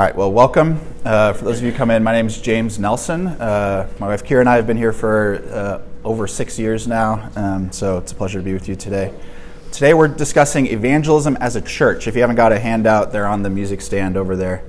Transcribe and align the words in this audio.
All 0.00 0.06
right, 0.06 0.16
well, 0.16 0.32
welcome. 0.32 0.80
Uh, 1.04 1.34
for 1.34 1.44
those 1.44 1.58
of 1.58 1.64
you 1.64 1.72
come 1.72 1.90
in, 1.90 2.02
my 2.02 2.12
name 2.12 2.26
is 2.26 2.40
James 2.40 2.78
Nelson. 2.78 3.26
Uh, 3.26 3.86
my 3.98 4.08
wife 4.08 4.24
Kira 4.24 4.40
and 4.40 4.48
I 4.48 4.56
have 4.56 4.66
been 4.66 4.78
here 4.78 4.94
for 4.94 5.44
uh, 5.52 5.82
over 6.08 6.26
six 6.26 6.58
years 6.58 6.88
now, 6.88 7.30
um, 7.36 7.70
so 7.70 7.98
it's 7.98 8.10
a 8.10 8.14
pleasure 8.14 8.38
to 8.38 8.42
be 8.42 8.54
with 8.54 8.66
you 8.66 8.74
today. 8.74 9.12
Today 9.72 9.92
we're 9.92 10.08
discussing 10.08 10.68
evangelism 10.68 11.36
as 11.36 11.54
a 11.54 11.60
church. 11.60 12.08
If 12.08 12.14
you 12.14 12.22
haven't 12.22 12.36
got 12.36 12.50
a 12.50 12.58
handout, 12.58 13.12
they're 13.12 13.26
on 13.26 13.42
the 13.42 13.50
music 13.50 13.82
stand 13.82 14.16
over 14.16 14.36
there. 14.36 14.64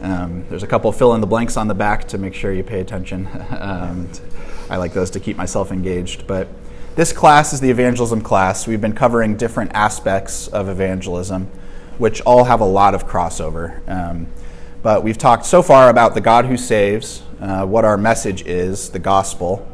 Um, 0.00 0.46
there's 0.48 0.62
a 0.62 0.68
couple 0.68 0.92
fill 0.92 1.12
in 1.16 1.20
the 1.20 1.26
blanks 1.26 1.56
on 1.56 1.66
the 1.66 1.74
back 1.74 2.06
to 2.10 2.18
make 2.18 2.34
sure 2.34 2.52
you 2.52 2.62
pay 2.62 2.78
attention. 2.78 3.26
um, 3.58 4.08
I 4.70 4.76
like 4.76 4.92
those 4.92 5.10
to 5.10 5.18
keep 5.18 5.36
myself 5.36 5.72
engaged. 5.72 6.28
But 6.28 6.46
this 6.94 7.12
class 7.12 7.52
is 7.52 7.60
the 7.60 7.70
evangelism 7.70 8.20
class. 8.20 8.68
We've 8.68 8.80
been 8.80 8.94
covering 8.94 9.36
different 9.36 9.72
aspects 9.74 10.46
of 10.46 10.68
evangelism, 10.68 11.46
which 11.98 12.20
all 12.20 12.44
have 12.44 12.60
a 12.60 12.64
lot 12.64 12.94
of 12.94 13.08
crossover. 13.08 13.80
But 14.82 15.02
we've 15.02 15.18
talked 15.18 15.44
so 15.44 15.60
far 15.62 15.90
about 15.90 16.14
the 16.14 16.20
God 16.20 16.44
who 16.46 16.56
saves, 16.56 17.22
uh, 17.40 17.66
what 17.66 17.84
our 17.84 17.96
message 17.96 18.42
is, 18.46 18.90
the 18.90 19.00
gospel, 19.00 19.66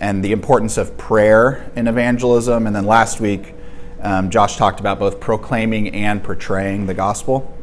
and 0.00 0.24
the 0.24 0.32
importance 0.32 0.76
of 0.76 0.96
prayer 0.96 1.70
in 1.76 1.86
evangelism. 1.86 2.66
And 2.66 2.74
then 2.74 2.84
last 2.84 3.20
week, 3.20 3.54
um, 4.02 4.28
Josh 4.28 4.56
talked 4.56 4.80
about 4.80 4.98
both 4.98 5.20
proclaiming 5.20 5.94
and 5.94 6.22
portraying 6.22 6.86
the 6.86 6.94
gospel. 6.94 7.56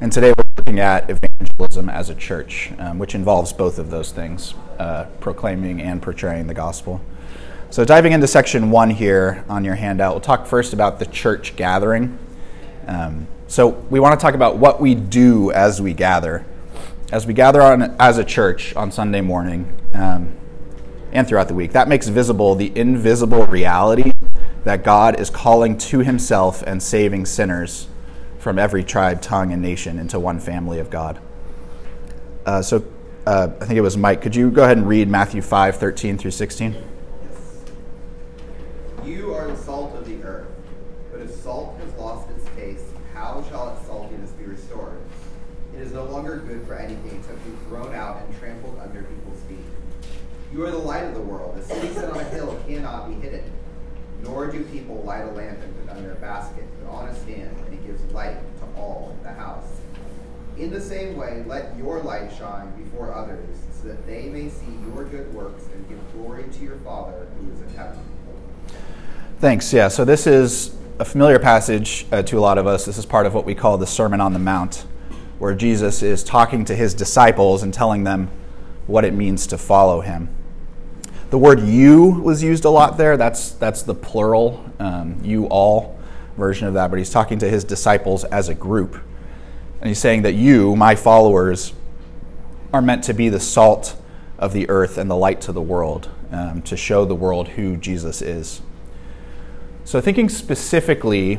And 0.00 0.12
today 0.12 0.34
we're 0.36 0.44
looking 0.58 0.80
at 0.80 1.08
evangelism 1.08 1.88
as 1.88 2.10
a 2.10 2.14
church, 2.14 2.72
um, 2.78 2.98
which 2.98 3.14
involves 3.14 3.54
both 3.54 3.78
of 3.78 3.90
those 3.90 4.12
things 4.12 4.54
uh, 4.78 5.04
proclaiming 5.20 5.80
and 5.80 6.02
portraying 6.02 6.46
the 6.46 6.54
gospel. 6.54 7.00
So, 7.70 7.84
diving 7.84 8.12
into 8.12 8.26
section 8.26 8.70
one 8.70 8.90
here 8.90 9.44
on 9.48 9.64
your 9.64 9.74
handout, 9.74 10.12
we'll 10.12 10.20
talk 10.20 10.46
first 10.46 10.72
about 10.72 10.98
the 10.98 11.06
church 11.06 11.56
gathering. 11.56 12.18
Um, 12.86 13.26
so, 13.48 13.68
we 13.68 14.00
want 14.00 14.18
to 14.18 14.22
talk 14.22 14.34
about 14.34 14.56
what 14.56 14.80
we 14.80 14.96
do 14.96 15.52
as 15.52 15.80
we 15.80 15.94
gather. 15.94 16.44
As 17.12 17.26
we 17.26 17.32
gather 17.32 17.62
on, 17.62 17.94
as 18.00 18.18
a 18.18 18.24
church 18.24 18.74
on 18.74 18.90
Sunday 18.90 19.20
morning 19.20 19.72
um, 19.94 20.36
and 21.12 21.28
throughout 21.28 21.46
the 21.46 21.54
week, 21.54 21.70
that 21.72 21.86
makes 21.88 22.08
visible 22.08 22.56
the 22.56 22.72
invisible 22.76 23.46
reality 23.46 24.10
that 24.64 24.82
God 24.82 25.20
is 25.20 25.30
calling 25.30 25.78
to 25.78 26.00
himself 26.00 26.62
and 26.62 26.82
saving 26.82 27.24
sinners 27.24 27.86
from 28.38 28.58
every 28.58 28.82
tribe, 28.82 29.22
tongue, 29.22 29.52
and 29.52 29.62
nation 29.62 30.00
into 30.00 30.18
one 30.18 30.40
family 30.40 30.80
of 30.80 30.90
God. 30.90 31.20
Uh, 32.44 32.62
so, 32.62 32.84
uh, 33.28 33.48
I 33.60 33.64
think 33.64 33.78
it 33.78 33.82
was 33.82 33.96
Mike. 33.96 34.22
Could 34.22 34.34
you 34.34 34.50
go 34.50 34.64
ahead 34.64 34.76
and 34.76 34.88
read 34.88 35.08
Matthew 35.08 35.40
5 35.40 35.76
13 35.76 36.18
through 36.18 36.32
16? 36.32 36.74
Yes. 36.74 37.64
You 39.04 39.32
are 39.34 39.46
the 39.46 39.56
salt 39.56 39.94
of 39.94 40.04
the 40.04 40.20
earth, 40.24 40.48
but 41.12 41.20
if 41.20 41.30
salt 41.30 41.78
has 41.78 41.92
lost 41.94 42.28
its 42.30 42.44
taste, 42.56 42.86
how 43.16 43.42
shall 43.48 43.70
its 43.70 43.88
saltiness 43.88 44.36
be 44.38 44.44
restored? 44.44 45.00
It 45.74 45.80
is 45.80 45.85
no 45.96 46.04
longer 46.04 46.36
good 46.36 46.64
for 46.66 46.74
anything 46.74 47.18
except 47.18 47.42
to 47.42 47.50
be 47.50 47.56
thrown 47.68 47.94
out 47.94 48.20
and 48.22 48.38
trampled 48.38 48.78
under 48.82 49.02
people's 49.02 49.40
feet. 49.48 49.64
You 50.52 50.62
are 50.64 50.70
the 50.70 50.76
light 50.76 51.04
of 51.04 51.14
the 51.14 51.22
world. 51.22 51.56
A 51.56 51.62
city 51.62 51.88
set 51.94 52.10
on 52.10 52.20
a 52.20 52.24
hill 52.24 52.60
cannot 52.68 53.08
be 53.08 53.14
hidden. 53.14 53.50
Nor 54.22 54.50
do 54.50 54.62
people 54.64 55.02
light 55.02 55.22
a 55.22 55.30
lamp 55.32 55.58
and 55.62 55.86
put 55.86 55.92
it 55.92 55.96
under 55.96 56.12
a 56.12 56.16
basket, 56.16 56.64
but 56.82 56.90
on 56.90 57.08
a 57.08 57.14
stand, 57.14 57.56
and 57.64 57.72
it 57.72 57.86
gives 57.86 58.02
light 58.12 58.36
to 58.58 58.80
all 58.80 59.16
in 59.16 59.22
the 59.22 59.32
house. 59.32 59.64
In 60.58 60.70
the 60.70 60.80
same 60.80 61.16
way, 61.16 61.42
let 61.46 61.74
your 61.78 62.02
light 62.02 62.30
shine 62.36 62.70
before 62.82 63.14
others, 63.14 63.56
so 63.72 63.88
that 63.88 64.06
they 64.06 64.28
may 64.28 64.50
see 64.50 64.66
your 64.92 65.04
good 65.04 65.32
works 65.32 65.64
and 65.72 65.88
give 65.88 65.98
glory 66.12 66.44
to 66.44 66.58
your 66.62 66.76
Father 66.76 67.26
who 67.40 67.52
is 67.52 67.60
in 67.62 67.68
heaven. 67.70 67.98
Thanks. 69.38 69.72
Yeah, 69.72 69.88
so 69.88 70.04
this 70.04 70.26
is 70.26 70.74
a 70.98 71.04
familiar 71.04 71.38
passage 71.38 72.06
uh, 72.12 72.22
to 72.22 72.38
a 72.38 72.40
lot 72.40 72.58
of 72.58 72.66
us. 72.66 72.84
This 72.84 72.98
is 72.98 73.06
part 73.06 73.26
of 73.26 73.34
what 73.34 73.46
we 73.46 73.54
call 73.54 73.78
the 73.78 73.86
Sermon 73.86 74.20
on 74.20 74.32
the 74.32 74.38
Mount, 74.38 74.86
where 75.38 75.54
Jesus 75.54 76.02
is 76.02 76.24
talking 76.24 76.64
to 76.64 76.74
his 76.74 76.94
disciples 76.94 77.62
and 77.62 77.72
telling 77.72 78.04
them 78.04 78.30
what 78.86 79.04
it 79.04 79.12
means 79.12 79.46
to 79.48 79.58
follow 79.58 80.00
him. 80.00 80.28
The 81.30 81.38
word 81.38 81.60
you 81.60 82.04
was 82.04 82.42
used 82.42 82.64
a 82.64 82.70
lot 82.70 82.96
there. 82.96 83.16
That's, 83.16 83.50
that's 83.50 83.82
the 83.82 83.94
plural, 83.94 84.64
um, 84.78 85.20
you 85.24 85.46
all 85.46 85.98
version 86.36 86.68
of 86.68 86.74
that. 86.74 86.88
But 86.90 86.98
he's 86.98 87.10
talking 87.10 87.38
to 87.40 87.48
his 87.48 87.64
disciples 87.64 88.24
as 88.24 88.48
a 88.48 88.54
group. 88.54 88.94
And 89.80 89.88
he's 89.88 89.98
saying 89.98 90.22
that 90.22 90.34
you, 90.34 90.76
my 90.76 90.94
followers, 90.94 91.74
are 92.72 92.82
meant 92.82 93.04
to 93.04 93.14
be 93.14 93.28
the 93.28 93.40
salt 93.40 93.96
of 94.38 94.52
the 94.52 94.68
earth 94.68 94.98
and 94.98 95.10
the 95.10 95.16
light 95.16 95.40
to 95.42 95.52
the 95.52 95.62
world, 95.62 96.10
um, 96.30 96.62
to 96.62 96.76
show 96.76 97.04
the 97.04 97.14
world 97.14 97.48
who 97.48 97.76
Jesus 97.76 98.22
is. 98.22 98.60
So, 99.84 100.00
thinking 100.00 100.28
specifically 100.28 101.38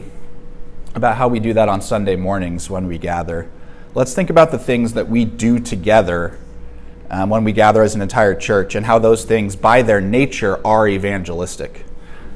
about 0.95 1.17
how 1.17 1.27
we 1.27 1.39
do 1.39 1.53
that 1.53 1.69
on 1.69 1.81
Sunday 1.81 2.15
mornings 2.15 2.69
when 2.69 2.87
we 2.87 2.97
gather, 2.97 3.49
let's 3.97 4.13
think 4.13 4.29
about 4.29 4.51
the 4.51 4.59
things 4.59 4.93
that 4.93 5.09
we 5.09 5.25
do 5.25 5.59
together 5.59 6.37
um, 7.09 7.31
when 7.31 7.43
we 7.43 7.51
gather 7.51 7.81
as 7.81 7.95
an 7.95 8.01
entire 8.03 8.35
church 8.35 8.75
and 8.75 8.85
how 8.85 8.99
those 8.99 9.25
things, 9.25 9.55
by 9.55 9.81
their 9.81 9.99
nature, 9.99 10.61
are 10.63 10.87
evangelistic. 10.87 11.83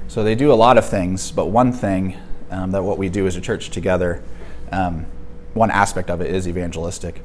So, 0.08 0.24
they 0.24 0.34
do 0.34 0.52
a 0.52 0.56
lot 0.56 0.80
of 0.80 0.90
things, 0.90 1.32
but 1.32 1.46
one 1.52 1.72
thing 1.72 2.18
um, 2.50 2.72
that 2.72 2.82
what 2.82 2.98
we 2.98 3.10
do 3.10 3.28
as 3.28 3.36
a 3.36 3.42
church 3.42 3.70
together, 3.70 4.24
um, 4.72 5.06
one 5.54 5.70
aspect 5.70 6.10
of 6.10 6.20
it 6.20 6.34
is 6.34 6.48
evangelistic. 6.48 7.22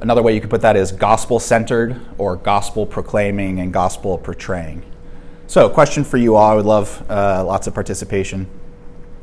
Another 0.00 0.22
way 0.22 0.32
you 0.32 0.40
could 0.40 0.50
put 0.50 0.60
that 0.60 0.76
is 0.76 0.92
gospel 0.92 1.40
centered 1.40 2.00
or 2.18 2.36
gospel 2.36 2.86
proclaiming 2.86 3.58
and 3.58 3.72
gospel 3.72 4.16
portraying. 4.16 4.84
So, 5.48 5.68
question 5.68 6.04
for 6.04 6.18
you 6.18 6.36
all. 6.36 6.52
I 6.52 6.54
would 6.54 6.66
love 6.66 7.04
uh, 7.10 7.44
lots 7.44 7.66
of 7.66 7.74
participation. 7.74 8.46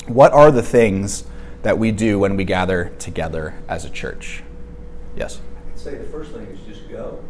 What 0.07 0.33
are 0.33 0.51
the 0.51 0.63
things 0.63 1.23
that 1.63 1.79
we 1.79 1.91
do 1.91 2.19
when 2.19 2.37
we 2.37 2.43
gather 2.43 2.91
together 2.99 3.55
as 3.67 3.83
a 3.85 3.89
church? 3.89 4.43
Yes? 5.15 5.41
I'd 5.73 5.79
say 5.79 5.95
the 5.95 6.03
first 6.05 6.31
thing 6.31 6.45
is 6.47 6.59
just 6.61 6.89
go. 6.89 7.23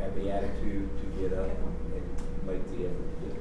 Have 0.00 0.14
the 0.14 0.30
attitude 0.30 0.88
to 1.00 1.20
get 1.20 1.38
up 1.38 1.48
and 1.48 2.46
make 2.46 2.64
the 2.76 2.86
effort 2.86 3.20
to 3.20 3.28
there. 3.28 3.36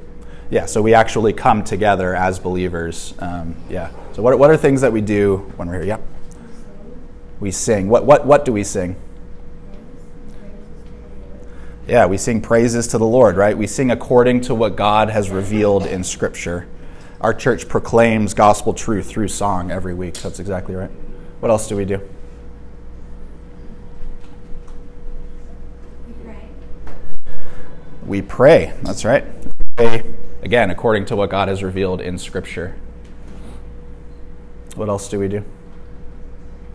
Yeah, 0.49 0.65
so 0.65 0.81
we 0.81 0.93
actually 0.93 1.33
come 1.33 1.63
together 1.63 2.15
as 2.15 2.39
believers. 2.39 3.13
Um, 3.19 3.55
yeah. 3.69 3.91
So, 4.13 4.21
what, 4.21 4.37
what 4.39 4.49
are 4.49 4.57
things 4.57 4.81
that 4.81 4.91
we 4.91 5.01
do 5.01 5.51
when 5.55 5.67
we're 5.67 5.75
here? 5.75 5.85
Yep. 5.85 6.07
We 7.39 7.51
sing. 7.51 7.87
What, 7.89 8.05
what, 8.05 8.25
what 8.25 8.45
do 8.45 8.51
we 8.51 8.63
sing? 8.63 8.95
Yeah, 11.87 12.05
we 12.07 12.17
sing 12.17 12.41
praises 12.41 12.87
to 12.87 12.97
the 12.97 13.05
Lord, 13.05 13.37
right? 13.37 13.57
We 13.57 13.67
sing 13.67 13.91
according 13.91 14.41
to 14.41 14.55
what 14.55 14.75
God 14.75 15.09
has 15.09 15.29
revealed 15.29 15.85
in 15.85 16.03
Scripture. 16.03 16.67
Our 17.19 17.33
church 17.33 17.67
proclaims 17.67 18.35
gospel 18.35 18.73
truth 18.73 19.07
through 19.07 19.29
song 19.29 19.71
every 19.71 19.95
week. 19.95 20.15
That's 20.15 20.39
exactly 20.39 20.75
right. 20.75 20.91
What 21.39 21.49
else 21.49 21.67
do 21.67 21.75
we 21.75 21.83
do? 21.83 21.99
We 26.07 26.13
pray. 26.23 26.49
We 28.05 28.21
pray. 28.21 28.73
That's 28.83 29.03
right. 29.03 29.25
Pray, 29.75 30.03
again, 30.43 30.69
according 30.69 31.05
to 31.05 31.15
what 31.15 31.31
God 31.31 31.47
has 31.47 31.63
revealed 31.63 32.01
in 32.01 32.19
Scripture. 32.19 32.75
What 34.75 34.87
else 34.87 35.09
do 35.09 35.17
we 35.17 35.27
do? 35.27 35.43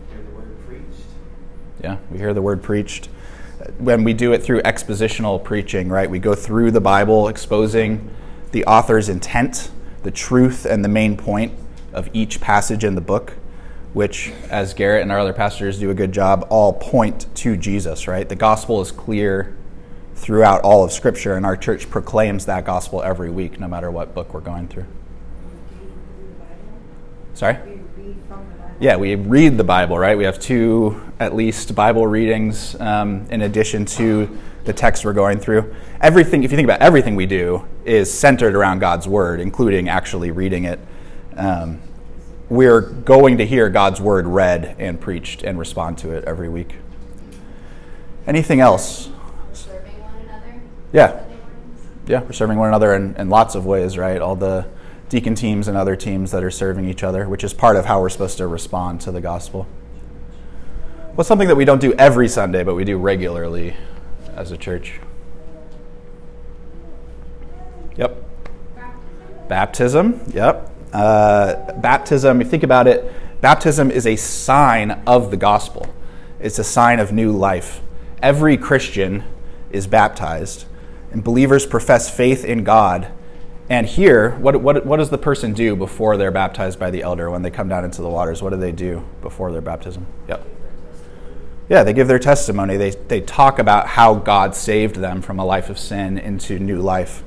Hear 0.09 0.21
the 0.23 0.31
word 0.31 0.67
preached. 0.67 1.05
Yeah, 1.81 1.97
we 2.11 2.17
hear 2.17 2.33
the 2.33 2.41
word 2.41 2.61
preached. 2.61 3.07
When 3.77 4.03
we 4.03 4.13
do 4.13 4.33
it 4.33 4.43
through 4.43 4.61
expositional 4.63 5.41
preaching, 5.41 5.87
right, 5.87 6.09
we 6.09 6.19
go 6.19 6.35
through 6.35 6.71
the 6.71 6.81
Bible 6.81 7.29
exposing 7.29 8.09
the 8.51 8.65
author's 8.65 9.07
intent, 9.07 9.71
the 10.03 10.11
truth, 10.11 10.65
and 10.65 10.83
the 10.83 10.89
main 10.89 11.17
point 11.17 11.53
of 11.93 12.09
each 12.13 12.39
passage 12.41 12.83
in 12.83 12.95
the 12.95 13.01
book, 13.01 13.33
which, 13.93 14.31
as 14.49 14.73
Garrett 14.73 15.01
and 15.01 15.11
our 15.11 15.19
other 15.19 15.33
pastors 15.33 15.79
do 15.79 15.89
a 15.89 15.93
good 15.93 16.11
job, 16.11 16.45
all 16.49 16.73
point 16.73 17.27
to 17.35 17.55
Jesus, 17.55 18.07
right? 18.07 18.27
The 18.27 18.35
gospel 18.35 18.81
is 18.81 18.91
clear 18.91 19.55
throughout 20.15 20.61
all 20.61 20.83
of 20.83 20.91
Scripture, 20.91 21.35
and 21.35 21.45
our 21.45 21.57
church 21.57 21.89
proclaims 21.89 22.45
that 22.45 22.65
gospel 22.65 23.03
every 23.03 23.29
week, 23.29 23.59
no 23.59 23.67
matter 23.67 23.91
what 23.91 24.13
book 24.13 24.33
we're 24.33 24.41
going 24.41 24.67
through. 24.67 24.85
Sorry? 27.33 27.57
We 27.65 28.03
read 28.03 28.15
from 28.27 28.47
the 28.49 28.55
Bible. 28.55 28.75
Yeah, 28.79 28.95
we 28.97 29.15
read 29.15 29.57
the 29.57 29.63
Bible, 29.63 29.97
right? 29.97 30.17
We 30.17 30.23
have 30.23 30.39
two, 30.39 31.01
at 31.19 31.35
least, 31.35 31.75
Bible 31.75 32.07
readings 32.07 32.79
um, 32.79 33.25
in 33.29 33.41
addition 33.41 33.85
to 33.85 34.39
the 34.65 34.73
text 34.73 35.03
we're 35.03 35.13
going 35.13 35.39
through. 35.39 35.73
Everything, 36.01 36.43
if 36.43 36.51
you 36.51 36.57
think 36.57 36.65
about 36.65 36.81
everything 36.81 37.15
we 37.15 37.25
do, 37.25 37.65
is 37.85 38.11
centered 38.11 38.55
around 38.55 38.79
God's 38.79 39.07
Word, 39.07 39.39
including 39.39 39.89
actually 39.89 40.31
reading 40.31 40.65
it. 40.65 40.79
Um, 41.35 41.81
we're 42.49 42.81
going 42.81 43.37
to 43.39 43.45
hear 43.45 43.69
God's 43.69 43.99
Word 43.99 44.27
read 44.27 44.75
and 44.79 44.99
preached 44.99 45.43
and 45.43 45.57
respond 45.57 45.97
to 45.99 46.11
it 46.11 46.23
every 46.25 46.49
week. 46.49 46.75
Anything 48.25 48.59
else? 48.59 49.09
Serving 49.51 49.99
one 50.01 50.15
another. 50.25 50.61
Yeah. 50.93 51.23
Yeah, 52.05 52.21
we're 52.21 52.33
serving 52.33 52.57
one 52.57 52.67
another 52.67 52.93
in, 52.95 53.15
in 53.15 53.29
lots 53.29 53.55
of 53.55 53.65
ways, 53.65 53.97
right? 53.97 54.21
All 54.21 54.35
the 54.35 54.67
deacon 55.09 55.35
teams 55.35 55.67
and 55.67 55.77
other 55.77 55.95
teams 55.95 56.31
that 56.31 56.43
are 56.43 56.51
serving 56.51 56.87
each 56.87 57.03
other, 57.03 57.27
which 57.27 57.43
is 57.43 57.53
part 57.53 57.75
of 57.75 57.85
how 57.85 58.01
we're 58.01 58.09
supposed 58.09 58.37
to 58.37 58.47
respond 58.47 59.01
to 59.01 59.11
the 59.11 59.21
gospel. 59.21 59.67
Well, 61.15 61.23
something 61.23 61.47
that 61.47 61.55
we 61.55 61.65
don't 61.65 61.81
do 61.81 61.93
every 61.93 62.27
Sunday, 62.27 62.63
but 62.63 62.75
we 62.75 62.83
do 62.83 62.97
regularly 62.97 63.75
as 64.35 64.51
a 64.51 64.57
church. 64.57 64.99
Yep. 67.95 68.23
Baptism. 69.47 70.21
Yep. 70.33 70.71
Uh, 70.93 71.73
baptism, 71.73 72.39
you 72.39 72.45
think 72.45 72.63
about 72.63 72.87
it, 72.87 73.11
baptism 73.41 73.89
is 73.89 74.05
a 74.05 74.15
sign 74.15 74.91
of 75.07 75.31
the 75.31 75.37
gospel. 75.37 75.91
It's 76.39 76.59
a 76.59 76.63
sign 76.63 76.99
of 76.99 77.11
new 77.11 77.31
life. 77.31 77.81
Every 78.21 78.57
Christian 78.57 79.23
is 79.71 79.87
baptized, 79.87 80.65
and 81.11 81.23
believers 81.23 81.65
profess 81.65 82.15
faith 82.15 82.45
in 82.45 82.63
God. 82.63 83.11
And 83.69 83.87
here, 83.87 84.31
what, 84.31 84.61
what, 84.61 84.85
what 84.85 84.97
does 84.97 85.09
the 85.09 85.17
person 85.17 85.53
do 85.53 85.75
before 85.75 86.15
they're 86.15 86.31
baptized 86.31 86.79
by 86.79 86.91
the 86.91 87.01
elder 87.01 87.31
when 87.31 87.41
they 87.41 87.49
come 87.49 87.69
down 87.69 87.83
into 87.83 88.01
the 88.01 88.09
waters? 88.09 88.43
What 88.43 88.51
do 88.51 88.57
they 88.57 88.71
do 88.71 89.03
before 89.21 89.51
their 89.51 89.61
baptism? 89.61 90.05
Yep. 90.27 90.45
Yeah, 91.69 91.83
they 91.83 91.93
give 91.93 92.07
their 92.07 92.19
testimony. 92.19 92.77
They, 92.77 92.91
they 92.91 93.21
talk 93.21 93.57
about 93.57 93.87
how 93.87 94.15
God 94.15 94.55
saved 94.55 94.97
them 94.97 95.21
from 95.21 95.39
a 95.39 95.45
life 95.45 95.69
of 95.69 95.79
sin 95.79 96.17
into 96.17 96.59
new 96.59 96.81
life 96.81 97.23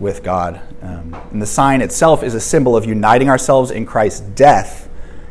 with 0.00 0.22
God. 0.22 0.60
Um, 0.82 1.16
and 1.30 1.40
the 1.40 1.46
sign 1.46 1.80
itself 1.80 2.22
is 2.22 2.34
a 2.34 2.40
symbol 2.40 2.76
of 2.76 2.84
uniting 2.84 3.28
ourselves 3.28 3.70
in 3.70 3.86
Christ's 3.86 4.20
death 4.20 4.88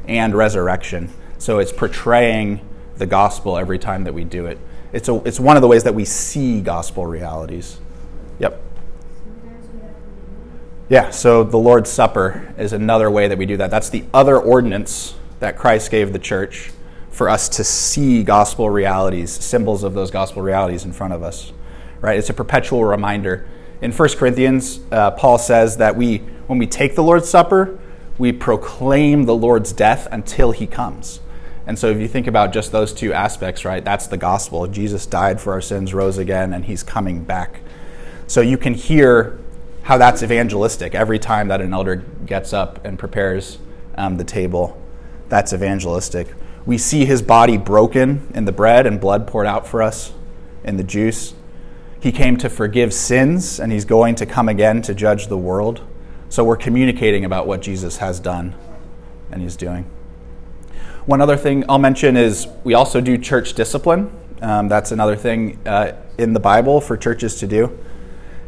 and 0.07 0.33
resurrection. 0.33 1.09
So 1.37 1.59
it's 1.59 1.71
portraying 1.71 2.61
the 2.97 3.05
gospel 3.05 3.57
every 3.57 3.79
time 3.79 4.05
that 4.05 4.13
we 4.13 4.23
do 4.23 4.45
it. 4.45 4.57
It's, 4.93 5.09
a, 5.09 5.15
it's 5.25 5.39
one 5.39 5.57
of 5.57 5.61
the 5.61 5.67
ways 5.67 5.83
that 5.83 5.93
we 5.93 6.05
see 6.05 6.61
gospel 6.61 7.05
realities. 7.05 7.79
Yep. 8.39 8.61
Yeah, 10.89 11.09
so 11.09 11.43
the 11.43 11.57
Lord's 11.57 11.89
Supper 11.89 12.53
is 12.57 12.71
another 12.71 13.11
way 13.11 13.27
that 13.27 13.37
we 13.37 13.45
do 13.45 13.57
that. 13.57 13.69
That's 13.69 13.89
the 13.89 14.05
other 14.13 14.39
ordinance 14.39 15.15
that 15.41 15.57
Christ 15.57 15.91
gave 15.91 16.13
the 16.13 16.19
church 16.19 16.71
for 17.17 17.29
us 17.29 17.49
to 17.49 17.63
see 17.63 18.21
gospel 18.21 18.69
realities, 18.69 19.31
symbols 19.31 19.83
of 19.83 19.95
those 19.95 20.11
gospel 20.11 20.43
realities 20.43 20.85
in 20.85 20.93
front 20.93 21.13
of 21.13 21.23
us. 21.23 21.51
Right? 21.99 22.19
It's 22.19 22.29
a 22.29 22.33
perpetual 22.33 22.85
reminder. 22.85 23.47
In 23.81 23.91
1 23.91 24.09
Corinthians, 24.09 24.81
uh, 24.91 25.09
Paul 25.11 25.39
says 25.39 25.77
that 25.77 25.95
we, 25.95 26.19
when 26.45 26.59
we 26.59 26.67
take 26.67 26.93
the 26.93 27.01
Lord's 27.01 27.27
Supper, 27.27 27.79
we 28.19 28.31
proclaim 28.31 29.23
the 29.23 29.33
Lord's 29.33 29.73
death 29.73 30.07
until 30.11 30.51
he 30.51 30.67
comes. 30.67 31.19
And 31.65 31.79
so 31.79 31.87
if 31.87 31.97
you 31.97 32.07
think 32.07 32.27
about 32.27 32.53
just 32.53 32.71
those 32.71 32.93
two 32.93 33.13
aspects, 33.13 33.65
right, 33.65 33.83
that's 33.83 34.05
the 34.05 34.17
gospel. 34.17 34.67
Jesus 34.67 35.07
died 35.07 35.41
for 35.41 35.53
our 35.53 35.61
sins, 35.61 35.95
rose 35.95 36.19
again, 36.19 36.53
and 36.53 36.65
he's 36.65 36.83
coming 36.83 37.23
back. 37.23 37.61
So 38.27 38.41
you 38.41 38.59
can 38.59 38.75
hear 38.75 39.39
how 39.81 39.97
that's 39.97 40.21
evangelistic. 40.21 40.93
Every 40.93 41.17
time 41.17 41.47
that 41.47 41.61
an 41.61 41.73
elder 41.73 41.95
gets 42.27 42.53
up 42.53 42.85
and 42.85 42.99
prepares 42.99 43.57
um, 43.95 44.17
the 44.17 44.23
table, 44.23 44.79
that's 45.29 45.51
evangelistic. 45.51 46.27
We 46.67 46.77
see 46.77 47.05
his 47.05 47.21
body 47.21 47.57
broken 47.57 48.29
in 48.35 48.43
the 48.43 48.51
bread 48.51 48.85
and 48.85 48.99
blood 48.99 49.25
poured 49.25 49.47
out 49.47 49.65
for 49.65 49.81
us 49.81 50.11
in 50.65 50.75
the 50.75 50.83
juice. 50.83 51.33
He 52.01 52.11
came 52.11 52.35
to 52.37 52.49
forgive 52.49 52.93
sins, 52.93 53.59
and 53.59 53.71
he's 53.71 53.85
going 53.85 54.15
to 54.15 54.25
come 54.25 54.49
again 54.49 54.81
to 54.83 54.93
judge 54.93 55.27
the 55.27 55.37
world. 55.37 55.81
So 56.27 56.43
we're 56.43 56.57
communicating 56.57 57.23
about 57.23 57.47
what 57.47 57.61
Jesus 57.61 57.97
has 57.97 58.19
done 58.19 58.53
and 59.31 59.41
he's 59.41 59.55
doing. 59.55 59.89
One 61.05 61.21
other 61.21 61.37
thing 61.37 61.63
I'll 61.69 61.79
mention 61.79 62.17
is 62.17 62.47
we 62.65 62.73
also 62.73 62.99
do 62.99 63.17
church 63.17 63.53
discipline. 63.53 64.11
Um, 64.41 64.67
that's 64.67 64.91
another 64.91 65.15
thing 65.15 65.57
uh, 65.65 65.93
in 66.17 66.33
the 66.33 66.39
Bible 66.41 66.81
for 66.81 66.97
churches 66.97 67.35
to 67.39 67.47
do. 67.47 67.79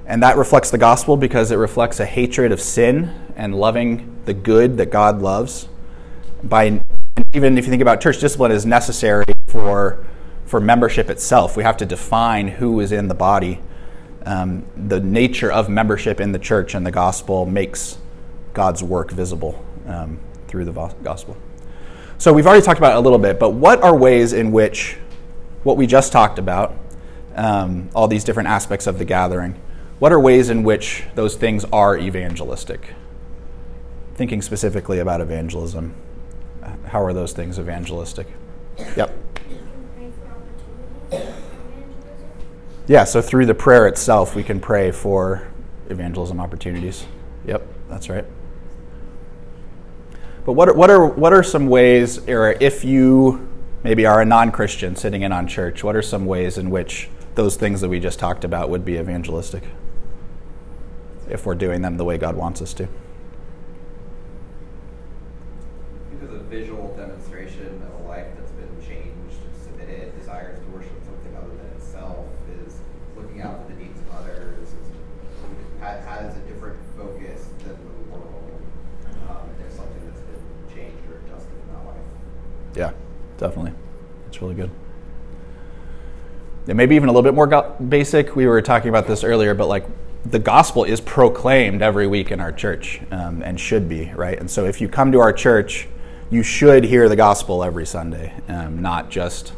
And 0.06 0.22
that 0.24 0.36
reflects 0.36 0.72
the 0.72 0.78
gospel 0.78 1.16
because 1.16 1.52
it 1.52 1.56
reflects 1.56 2.02
a 2.02 2.06
hatred 2.06 2.52
of 2.52 2.60
sin 2.60 3.14
and 3.38 3.56
loving 3.56 4.14
the 4.26 4.34
good 4.34 4.76
that 4.76 4.92
God 4.92 5.22
loves. 5.22 5.70
By 6.44 6.82
even 7.34 7.58
if 7.58 7.66
you 7.66 7.70
think 7.70 7.82
about 7.82 8.02
church 8.02 8.20
discipline 8.20 8.52
is 8.52 8.66
necessary 8.66 9.26
for 9.48 10.06
for 10.50 10.60
membership 10.60 11.12
itself. 11.12 11.56
We 11.56 11.62
have 11.62 11.78
to 11.78 11.86
define 11.86 12.48
who 12.48 12.80
is 12.80 12.92
in 12.92 13.08
the 13.08 13.14
body. 13.14 13.62
Um, 14.26 14.66
the 14.76 15.00
nature 15.00 15.52
of 15.52 15.70
membership 15.70 16.20
in 16.20 16.32
the 16.32 16.40
church 16.40 16.74
and 16.74 16.84
the 16.84 16.92
gospel 16.92 17.46
makes 17.46 18.00
God's 18.54 18.84
work 18.84 19.12
visible 19.12 19.64
um, 19.86 20.20
through 20.48 20.66
the 20.66 20.72
gospel. 21.04 21.38
So 22.18 22.34
we've 22.34 22.48
already 22.48 22.64
talked 22.64 22.80
about 22.80 22.96
a 22.96 23.00
little 23.00 23.20
bit, 23.20 23.40
but 23.40 23.52
what 23.52 23.82
are 23.84 23.96
ways 23.96 24.34
in 24.34 24.52
which 24.52 24.98
what 25.64 25.78
we 25.78 25.86
just 25.86 26.12
talked 26.12 26.40
about, 26.40 26.76
um, 27.36 27.90
all 27.94 28.08
these 28.08 28.24
different 28.24 28.50
aspects 28.50 28.88
of 28.88 28.98
the 28.98 29.06
gathering, 29.06 29.60
what 30.00 30.12
are 30.12 30.20
ways 30.20 30.50
in 30.50 30.64
which 30.64 31.04
those 31.14 31.36
things 31.36 31.64
are 31.72 31.96
evangelistic? 31.96 32.96
Thinking 34.16 34.42
specifically 34.42 34.98
about 34.98 35.22
evangelism, 35.22 35.94
how 36.86 37.04
are 37.04 37.14
those 37.14 37.34
things 37.34 37.60
evangelistic? 37.60 38.28
Yep. 38.96 39.16
Yeah, 42.88 43.04
so 43.04 43.22
through 43.22 43.46
the 43.46 43.54
prayer 43.54 43.88
itself, 43.88 44.36
we 44.36 44.44
can 44.44 44.60
pray 44.60 44.92
for 44.92 45.48
evangelism 45.90 46.40
opportunities. 46.40 47.06
Yep, 47.46 47.68
that's 47.90 48.10
right. 48.10 48.26
But 50.46 50.54
what 50.54 50.70
are, 50.70 50.74
what 50.74 50.90
are, 50.90 51.06
what 51.06 51.34
are 51.34 51.44
some 51.44 51.68
ways, 51.68 52.28
or 52.28 52.52
if 52.60 52.84
you 52.84 53.48
maybe 53.84 54.06
are 54.06 54.22
a 54.22 54.26
non 54.26 54.52
Christian 54.52 54.96
sitting 54.96 55.22
in 55.22 55.32
on 55.32 55.48
church, 55.48 55.84
what 55.84 55.96
are 55.96 56.02
some 56.02 56.26
ways 56.26 56.58
in 56.58 56.70
which 56.70 57.10
those 57.36 57.56
things 57.56 57.82
that 57.82 57.90
we 57.90 58.00
just 58.00 58.20
talked 58.20 58.44
about 58.44 58.70
would 58.70 58.86
be 58.86 58.98
evangelistic? 58.98 59.64
If 61.30 61.46
we're 61.46 61.56
doing 61.56 61.82
them 61.82 61.98
the 61.98 62.06
way 62.06 62.18
God 62.18 62.36
wants 62.36 62.62
us 62.62 62.74
to. 62.76 62.88
Because 66.12 66.36
a 66.36 66.40
visual 66.40 66.96
demonstration 66.98 67.82
of 67.84 68.06
a 68.06 68.08
life 68.08 68.28
that's 68.36 68.52
been 68.52 68.82
changed, 68.82 69.38
submitted, 69.64 70.18
desires 70.18 70.60
to 70.60 70.66
worship 70.72 70.92
something 71.06 71.36
other 71.38 71.56
than 71.56 71.68
itself, 71.78 72.26
is 72.66 72.80
looking 73.16 73.42
out 73.42 73.64
for 73.64 73.74
the 73.74 73.80
needs 73.80 74.00
of 74.02 74.10
others, 74.16 74.74
has 75.80 76.36
a 76.36 76.40
different 76.42 76.78
focus 76.98 77.48
than 77.60 77.78
the 77.78 78.12
world. 78.12 78.62
Um, 79.30 79.50
there's 79.60 79.74
something 79.74 80.02
that's 80.06 80.22
been 80.22 80.76
changed 80.76 80.98
or 81.10 81.18
adjusted 81.26 81.54
in 81.54 81.74
that 81.74 81.86
life. 81.86 81.96
Yeah, 82.76 82.92
definitely. 83.38 83.74
It's 84.28 84.42
really 84.42 84.56
good. 84.56 84.72
And 86.68 86.69
maybe 86.80 86.96
even 86.96 87.10
a 87.10 87.12
little 87.12 87.30
bit 87.30 87.34
more 87.34 87.46
go- 87.46 87.76
basic. 87.90 88.38
We 88.38 88.48
were 88.48 88.62
talking 88.62 88.88
about 88.88 89.06
this 89.06 89.26
earlier, 89.26 89.54
but 89.54 89.68
like 89.68 89.86
the 90.24 90.40
gospel 90.40 90.86
is 90.86 91.02
proclaimed 91.02 91.82
every 91.82 92.08
week 92.08 92.32
in 92.32 92.40
our 92.40 92.54
church 92.54 93.02
um, 93.12 93.44
and 93.44 93.60
should 93.60 93.90
be, 93.90 94.14
right? 94.14 94.40
And 94.40 94.50
so 94.50 94.64
if 94.64 94.80
you 94.80 94.88
come 94.88 95.12
to 95.12 95.20
our 95.20 95.34
church, 95.34 95.90
you 96.30 96.42
should 96.42 96.86
hear 96.86 97.10
the 97.10 97.18
gospel 97.18 97.66
every 97.66 97.86
Sunday, 97.86 98.34
um, 98.48 98.82
not 98.82 99.10
just 99.10 99.52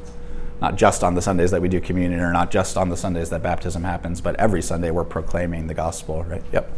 not 0.61 0.77
just 0.77 1.03
on 1.03 1.13
the 1.13 1.21
Sundays 1.21 1.51
that 1.51 1.61
we 1.61 1.69
do 1.69 1.79
communion 1.79 2.21
or 2.21 2.33
not 2.33 2.49
just 2.49 2.75
on 2.75 2.89
the 2.89 2.97
Sundays 2.97 3.29
that 3.29 3.43
baptism 3.43 3.83
happens, 3.83 4.19
but 4.19 4.35
every 4.37 4.61
Sunday 4.63 4.89
we're 4.89 5.03
proclaiming 5.03 5.67
the 5.67 5.73
gospel, 5.75 6.23
right? 6.23 6.43
Yep. 6.51 6.71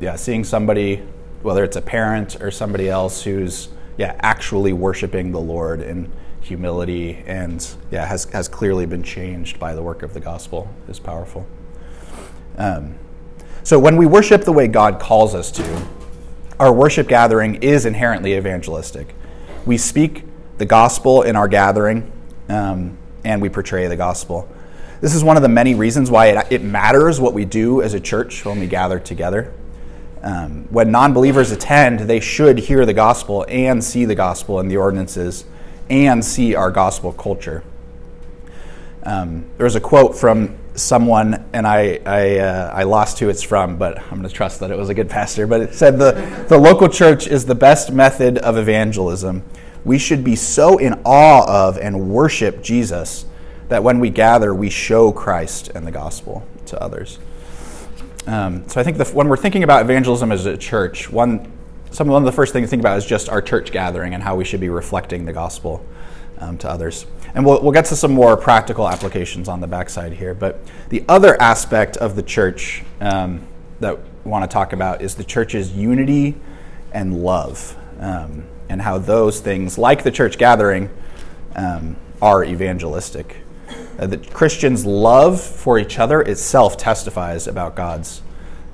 Yeah. 0.00 0.16
Seeing 0.16 0.44
somebody, 0.44 1.02
whether 1.42 1.62
it's 1.62 1.76
a 1.76 1.82
parent 1.82 2.40
or 2.40 2.50
somebody 2.50 2.88
else 2.88 3.22
who's, 3.22 3.68
yeah, 3.98 4.16
actually 4.20 4.72
worshiping 4.72 5.30
the 5.30 5.40
Lord 5.40 5.82
in 5.82 6.10
humility 6.40 7.22
and, 7.26 7.66
yeah, 7.90 8.06
has, 8.06 8.24
has 8.24 8.48
clearly 8.48 8.86
been 8.86 9.02
changed 9.02 9.60
by 9.60 9.74
the 9.74 9.82
work 9.82 10.02
of 10.02 10.14
the 10.14 10.20
gospel 10.20 10.68
is 10.88 10.98
powerful. 10.98 11.46
Um, 12.56 12.98
so 13.62 13.78
when 13.78 13.96
we 13.96 14.06
worship 14.06 14.44
the 14.44 14.52
way 14.52 14.66
God 14.66 14.98
calls 14.98 15.34
us 15.34 15.50
to, 15.52 15.86
our 16.58 16.72
worship 16.72 17.08
gathering 17.08 17.56
is 17.56 17.86
inherently 17.86 18.34
evangelistic. 18.34 19.14
We 19.66 19.76
speak 19.76 20.24
the 20.58 20.66
gospel 20.66 21.22
in 21.22 21.36
our 21.36 21.48
gathering 21.48 22.10
um, 22.48 22.98
and 23.24 23.40
we 23.40 23.48
portray 23.48 23.86
the 23.86 23.96
gospel. 23.96 24.48
This 25.00 25.14
is 25.14 25.22
one 25.22 25.36
of 25.36 25.42
the 25.42 25.48
many 25.48 25.74
reasons 25.74 26.10
why 26.10 26.26
it, 26.26 26.52
it 26.52 26.62
matters 26.62 27.20
what 27.20 27.32
we 27.32 27.44
do 27.44 27.80
as 27.82 27.94
a 27.94 28.00
church 28.00 28.44
when 28.44 28.60
we 28.60 28.66
gather 28.66 28.98
together. 28.98 29.52
Um, 30.22 30.66
when 30.70 30.90
non 30.90 31.12
believers 31.12 31.50
attend, 31.50 32.00
they 32.00 32.20
should 32.20 32.58
hear 32.58 32.84
the 32.84 32.92
gospel 32.92 33.46
and 33.48 33.82
see 33.82 34.04
the 34.04 34.14
gospel 34.14 34.60
in 34.60 34.68
the 34.68 34.76
ordinances 34.76 35.44
and 35.88 36.24
see 36.24 36.54
our 36.54 36.70
gospel 36.70 37.12
culture. 37.12 37.64
Um, 39.02 39.46
there 39.56 39.64
was 39.64 39.76
a 39.76 39.80
quote 39.80 40.14
from 40.16 40.58
someone, 40.74 41.44
and 41.52 41.66
I, 41.66 42.00
I, 42.04 42.38
uh, 42.38 42.70
I 42.74 42.82
lost 42.82 43.18
who 43.18 43.28
it's 43.28 43.42
from, 43.42 43.76
but 43.76 43.98
I'm 43.98 44.10
going 44.10 44.22
to 44.22 44.28
trust 44.28 44.60
that 44.60 44.70
it 44.70 44.76
was 44.76 44.88
a 44.88 44.94
good 44.94 45.08
pastor. 45.08 45.46
But 45.46 45.62
it 45.62 45.74
said 45.74 45.98
the, 45.98 46.12
the 46.48 46.58
local 46.58 46.88
church 46.88 47.26
is 47.26 47.46
the 47.46 47.54
best 47.54 47.92
method 47.92 48.38
of 48.38 48.56
evangelism. 48.56 49.42
We 49.84 49.98
should 49.98 50.22
be 50.22 50.36
so 50.36 50.78
in 50.78 51.00
awe 51.04 51.46
of 51.46 51.78
and 51.78 52.10
worship 52.10 52.62
Jesus 52.62 53.24
that 53.68 53.82
when 53.82 54.00
we 54.00 54.10
gather, 54.10 54.54
we 54.54 54.68
show 54.68 55.12
Christ 55.12 55.70
and 55.74 55.86
the 55.86 55.92
gospel 55.92 56.46
to 56.66 56.82
others. 56.82 57.18
Um, 58.26 58.68
so 58.68 58.80
I 58.80 58.84
think 58.84 58.98
the, 58.98 59.04
when 59.06 59.28
we're 59.28 59.36
thinking 59.36 59.62
about 59.62 59.82
evangelism 59.82 60.30
as 60.30 60.46
a 60.46 60.56
church, 60.56 61.10
one, 61.10 61.50
some, 61.90 62.08
one 62.08 62.22
of 62.22 62.26
the 62.26 62.32
first 62.32 62.52
things 62.52 62.66
to 62.66 62.70
think 62.70 62.82
about 62.82 62.98
is 62.98 63.06
just 63.06 63.28
our 63.28 63.42
church 63.42 63.72
gathering 63.72 64.14
and 64.14 64.22
how 64.22 64.36
we 64.36 64.44
should 64.44 64.60
be 64.60 64.68
reflecting 64.68 65.24
the 65.24 65.32
gospel 65.32 65.84
um, 66.38 66.58
to 66.58 66.68
others. 66.68 67.06
And 67.34 67.44
we'll, 67.44 67.62
we'll 67.62 67.72
get 67.72 67.86
to 67.86 67.96
some 67.96 68.12
more 68.12 68.36
practical 68.36 68.88
applications 68.88 69.48
on 69.48 69.60
the 69.60 69.66
backside 69.66 70.12
here. 70.12 70.34
But 70.34 70.60
the 70.88 71.04
other 71.08 71.40
aspect 71.40 71.96
of 71.96 72.16
the 72.16 72.22
church 72.22 72.82
um, 73.00 73.46
that 73.80 73.98
we 74.24 74.30
want 74.30 74.48
to 74.48 74.52
talk 74.52 74.72
about 74.72 75.02
is 75.02 75.14
the 75.14 75.24
church's 75.24 75.72
unity 75.72 76.36
and 76.92 77.22
love, 77.22 77.76
um, 78.00 78.44
and 78.68 78.82
how 78.82 78.98
those 78.98 79.40
things, 79.40 79.78
like 79.78 80.02
the 80.02 80.10
church 80.10 80.38
gathering, 80.38 80.90
um, 81.54 81.96
are 82.20 82.44
evangelistic. 82.44 83.36
Uh, 84.00 84.06
the 84.06 84.16
Christians' 84.16 84.84
love 84.84 85.40
for 85.40 85.78
each 85.78 85.98
other 85.98 86.22
itself 86.22 86.76
testifies 86.76 87.46
about 87.46 87.76
God's 87.76 88.22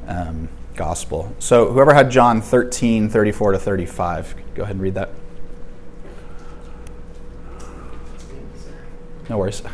um, 0.07 0.49
gospel. 0.77 1.35
So, 1.41 1.73
whoever 1.73 1.93
had 1.93 2.11
John 2.11 2.41
13, 2.41 3.09
34 3.09 3.53
to 3.53 3.59
35, 3.59 4.35
go 4.55 4.63
ahead 4.63 4.77
and 4.77 4.83
read 4.83 4.95
that. 4.95 5.11
No 9.29 9.39
worries. 9.39 9.63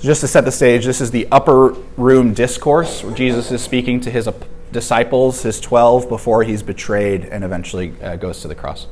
Just 0.00 0.22
to 0.22 0.28
set 0.28 0.44
the 0.46 0.52
stage, 0.52 0.84
this 0.86 1.00
is 1.00 1.10
the 1.10 1.28
upper 1.30 1.74
room 1.98 2.32
discourse 2.32 3.04
where 3.04 3.14
Jesus 3.14 3.50
is 3.52 3.62
speaking 3.62 4.00
to 4.00 4.10
his 4.10 4.28
disciples, 4.72 5.42
his 5.42 5.60
12, 5.60 6.08
before 6.08 6.42
he's 6.42 6.62
betrayed 6.62 7.24
and 7.26 7.44
eventually 7.44 7.92
uh, 8.02 8.16
goes 8.16 8.40
to 8.40 8.48
the 8.48 8.54
cross. 8.54 8.86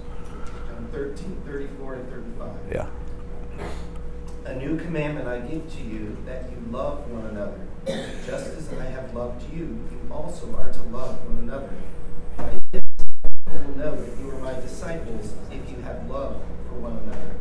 John 0.67 0.89
13, 0.93 1.43
34 1.47 1.95
and 1.95 2.11
35. 2.11 2.49
Yeah. 2.71 2.89
A 4.45 4.55
new 4.69 4.79
commandment 4.79 5.27
I 5.27 5.41
give 5.41 5.71
to 5.77 5.83
you 5.83 6.17
that 6.27 6.51
you 6.51 6.71
love 6.71 7.11
one 7.11 7.25
another. 7.27 7.59
Just 8.27 8.49
as 8.55 8.71
I 8.75 8.85
have 8.85 9.15
loved 9.15 9.51
you, 9.53 9.61
you 9.91 10.01
also 10.11 10.55
are 10.57 10.71
to 10.71 10.83
love 10.85 11.17
one 11.27 11.39
another. 11.39 11.71
By 12.37 12.59
this, 12.73 12.83
people 13.47 13.61
will 13.67 13.77
know 13.77 13.97
that 13.97 14.19
you 14.19 14.31
are 14.31 14.39
my 14.41 14.53
disciples 14.61 15.33
if 15.51 15.71
you 15.71 15.83
have 15.83 16.09
love 16.11 16.43
for 16.69 16.75
one 16.81 16.99
another. 16.99 17.37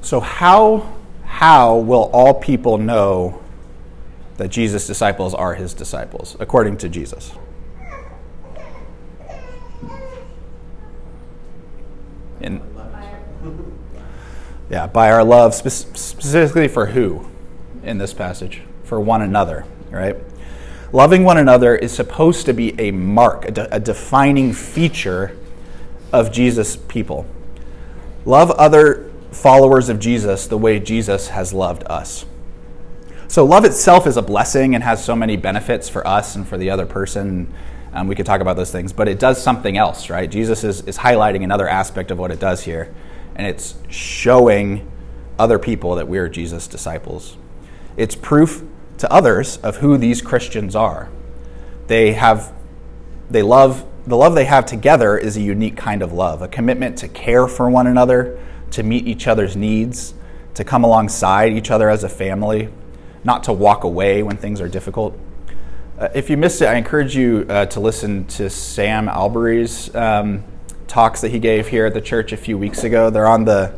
So, 0.00 0.18
how 0.18 0.92
how 1.24 1.76
will 1.76 2.10
all 2.12 2.34
people 2.34 2.78
know 2.78 3.40
that 4.38 4.48
Jesus' 4.48 4.88
disciples 4.88 5.34
are 5.34 5.54
his 5.54 5.72
disciples, 5.72 6.36
according 6.40 6.78
to 6.78 6.88
Jesus? 6.88 7.32
In, 12.40 12.60
yeah, 14.74 14.88
by 14.88 15.08
our 15.12 15.22
love, 15.22 15.54
spe- 15.54 15.96
specifically 15.96 16.66
for 16.66 16.86
who 16.86 17.28
in 17.84 17.98
this 17.98 18.12
passage? 18.12 18.62
For 18.82 18.98
one 18.98 19.22
another, 19.22 19.64
right? 19.88 20.16
Loving 20.92 21.22
one 21.22 21.38
another 21.38 21.76
is 21.76 21.92
supposed 21.92 22.44
to 22.46 22.52
be 22.52 22.74
a 22.80 22.90
mark, 22.90 23.44
a, 23.44 23.52
de- 23.52 23.72
a 23.72 23.78
defining 23.78 24.52
feature 24.52 25.38
of 26.12 26.32
Jesus' 26.32 26.74
people. 26.74 27.24
Love 28.24 28.50
other 28.50 29.12
followers 29.30 29.88
of 29.88 30.00
Jesus 30.00 30.48
the 30.48 30.58
way 30.58 30.80
Jesus 30.80 31.28
has 31.28 31.52
loved 31.52 31.84
us. 31.86 32.26
So, 33.28 33.44
love 33.44 33.64
itself 33.64 34.08
is 34.08 34.16
a 34.16 34.22
blessing 34.22 34.74
and 34.74 34.82
has 34.82 35.04
so 35.04 35.14
many 35.14 35.36
benefits 35.36 35.88
for 35.88 36.04
us 36.04 36.34
and 36.34 36.48
for 36.48 36.58
the 36.58 36.70
other 36.70 36.84
person. 36.84 37.54
Um, 37.92 38.08
we 38.08 38.16
could 38.16 38.26
talk 38.26 38.40
about 38.40 38.56
those 38.56 38.72
things, 38.72 38.92
but 38.92 39.06
it 39.06 39.20
does 39.20 39.40
something 39.40 39.76
else, 39.76 40.10
right? 40.10 40.28
Jesus 40.28 40.64
is, 40.64 40.80
is 40.80 40.98
highlighting 40.98 41.44
another 41.44 41.68
aspect 41.68 42.10
of 42.10 42.18
what 42.18 42.32
it 42.32 42.40
does 42.40 42.64
here, 42.64 42.92
and 43.34 43.46
it's 43.46 43.74
showing 43.88 44.90
other 45.38 45.58
people 45.58 45.96
that 45.96 46.08
we're 46.08 46.28
Jesus' 46.28 46.66
disciples. 46.66 47.36
It's 47.96 48.14
proof 48.14 48.62
to 48.98 49.12
others 49.12 49.56
of 49.58 49.76
who 49.76 49.96
these 49.96 50.22
Christians 50.22 50.76
are. 50.76 51.10
They 51.86 52.12
have, 52.12 52.52
they 53.28 53.42
love, 53.42 53.86
the 54.06 54.16
love 54.16 54.34
they 54.34 54.44
have 54.44 54.66
together 54.66 55.18
is 55.18 55.36
a 55.36 55.40
unique 55.40 55.76
kind 55.76 56.02
of 56.02 56.12
love, 56.12 56.42
a 56.42 56.48
commitment 56.48 56.98
to 56.98 57.08
care 57.08 57.46
for 57.48 57.68
one 57.68 57.86
another, 57.86 58.38
to 58.70 58.82
meet 58.82 59.06
each 59.06 59.26
other's 59.26 59.56
needs, 59.56 60.14
to 60.54 60.64
come 60.64 60.84
alongside 60.84 61.52
each 61.52 61.70
other 61.70 61.90
as 61.90 62.04
a 62.04 62.08
family, 62.08 62.68
not 63.24 63.44
to 63.44 63.52
walk 63.52 63.84
away 63.84 64.22
when 64.22 64.36
things 64.36 64.60
are 64.60 64.68
difficult. 64.68 65.18
Uh, 65.98 66.08
if 66.14 66.28
you 66.28 66.36
missed 66.36 66.60
it, 66.62 66.66
I 66.66 66.74
encourage 66.74 67.16
you 67.16 67.46
uh, 67.48 67.66
to 67.66 67.80
listen 67.80 68.26
to 68.26 68.50
Sam 68.50 69.08
Allberry's 69.08 69.94
um, 69.94 70.44
talks 70.94 71.22
that 71.22 71.32
he 71.32 71.40
gave 71.40 71.66
here 71.66 71.86
at 71.86 71.92
the 71.92 72.00
church 72.00 72.30
a 72.30 72.36
few 72.36 72.56
weeks 72.56 72.84
ago. 72.84 73.10
They're 73.10 73.26
on 73.26 73.44
the 73.44 73.76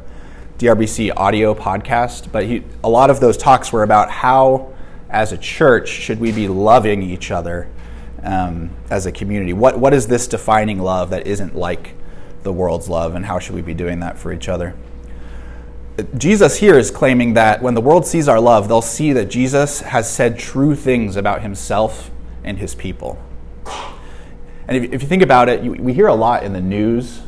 DRBC 0.58 1.14
audio 1.16 1.54
podcast, 1.54 2.30
but 2.30 2.44
he, 2.44 2.62
a 2.84 2.90
lot 2.90 3.08
of 3.08 3.20
those 3.20 3.38
talks 3.38 3.72
were 3.72 3.82
about 3.82 4.10
how, 4.10 4.74
as 5.08 5.32
a 5.32 5.38
church, 5.38 5.88
should 5.88 6.20
we 6.20 6.30
be 6.30 6.46
loving 6.46 7.00
each 7.02 7.30
other 7.30 7.70
um, 8.22 8.68
as 8.90 9.06
a 9.06 9.12
community? 9.12 9.54
What, 9.54 9.78
what 9.78 9.94
is 9.94 10.08
this 10.08 10.28
defining 10.28 10.78
love 10.78 11.08
that 11.08 11.26
isn't 11.26 11.56
like 11.56 11.94
the 12.42 12.52
world's 12.52 12.90
love, 12.90 13.14
and 13.14 13.24
how 13.24 13.38
should 13.38 13.54
we 13.54 13.62
be 13.62 13.72
doing 13.72 14.00
that 14.00 14.18
for 14.18 14.30
each 14.30 14.50
other? 14.50 14.74
Jesus 16.18 16.58
here 16.58 16.78
is 16.78 16.90
claiming 16.90 17.32
that 17.32 17.62
when 17.62 17.72
the 17.72 17.80
world 17.80 18.06
sees 18.06 18.28
our 18.28 18.40
love, 18.40 18.68
they'll 18.68 18.82
see 18.82 19.14
that 19.14 19.30
Jesus 19.30 19.80
has 19.80 20.12
said 20.12 20.38
true 20.38 20.74
things 20.74 21.16
about 21.16 21.40
himself 21.40 22.10
and 22.44 22.58
his 22.58 22.74
people. 22.74 23.18
And 24.68 24.76
if, 24.76 24.92
if 24.92 25.02
you 25.02 25.08
think 25.08 25.22
about 25.22 25.48
it, 25.48 25.62
you, 25.62 25.72
we 25.72 25.92
hear 25.92 26.08
a 26.08 26.14
lot 26.14 26.42
in 26.42 26.52
the 26.52 26.60
news 26.60 27.22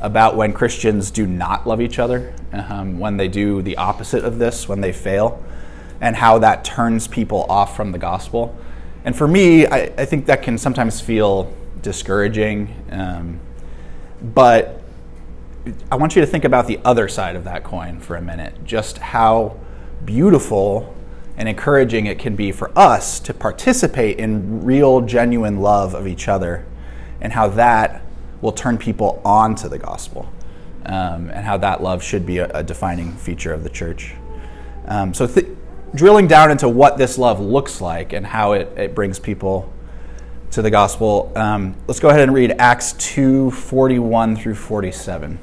about 0.00 0.36
when 0.36 0.52
Christians 0.52 1.10
do 1.10 1.26
not 1.26 1.66
love 1.66 1.80
each 1.80 1.98
other, 1.98 2.34
um, 2.52 2.98
when 2.98 3.16
they 3.16 3.28
do 3.28 3.62
the 3.62 3.76
opposite 3.76 4.24
of 4.24 4.38
this, 4.38 4.68
when 4.68 4.80
they 4.80 4.92
fail, 4.92 5.42
and 6.00 6.16
how 6.16 6.38
that 6.38 6.64
turns 6.64 7.06
people 7.06 7.44
off 7.48 7.76
from 7.76 7.92
the 7.92 7.98
gospel. 7.98 8.56
And 9.04 9.16
for 9.16 9.28
me, 9.28 9.66
I, 9.66 9.92
I 9.96 10.04
think 10.04 10.26
that 10.26 10.42
can 10.42 10.58
sometimes 10.58 11.00
feel 11.00 11.52
discouraging. 11.82 12.74
Um, 12.90 13.40
but 14.22 14.80
I 15.90 15.96
want 15.96 16.16
you 16.16 16.22
to 16.22 16.26
think 16.26 16.44
about 16.44 16.66
the 16.66 16.80
other 16.84 17.08
side 17.08 17.36
of 17.36 17.44
that 17.44 17.64
coin 17.64 18.00
for 18.00 18.16
a 18.16 18.22
minute. 18.22 18.64
Just 18.64 18.98
how 18.98 19.56
beautiful 20.04 20.94
and 21.36 21.48
encouraging 21.48 22.06
it 22.06 22.18
can 22.18 22.36
be 22.36 22.52
for 22.52 22.76
us 22.76 23.20
to 23.20 23.32
participate 23.32 24.18
in 24.18 24.64
real, 24.64 25.00
genuine 25.00 25.60
love 25.60 25.94
of 25.94 26.06
each 26.06 26.28
other, 26.28 26.66
and 27.22 27.32
how 27.32 27.48
that 27.48 28.02
will 28.42 28.52
turn 28.52 28.76
people 28.76 29.22
on 29.24 29.54
to 29.54 29.68
the 29.68 29.78
gospel, 29.78 30.30
um, 30.84 31.30
and 31.30 31.46
how 31.46 31.56
that 31.56 31.82
love 31.82 32.02
should 32.02 32.26
be 32.26 32.38
a, 32.38 32.48
a 32.48 32.62
defining 32.62 33.12
feature 33.12 33.54
of 33.54 33.62
the 33.62 33.70
church. 33.70 34.14
Um, 34.86 35.14
so, 35.14 35.26
th- 35.26 35.46
drilling 35.94 36.26
down 36.26 36.50
into 36.50 36.68
what 36.68 36.98
this 36.98 37.16
love 37.16 37.40
looks 37.40 37.80
like 37.80 38.12
and 38.12 38.26
how 38.26 38.52
it, 38.52 38.76
it 38.76 38.94
brings 38.94 39.18
people 39.18 39.72
to 40.50 40.60
the 40.60 40.70
gospel. 40.70 41.32
Um, 41.36 41.76
let's 41.86 42.00
go 42.00 42.08
ahead 42.08 42.20
and 42.20 42.34
read 42.34 42.56
Acts 42.58 42.92
2 42.94 43.52
41 43.52 44.36
through 44.36 44.56
47. 44.56 45.38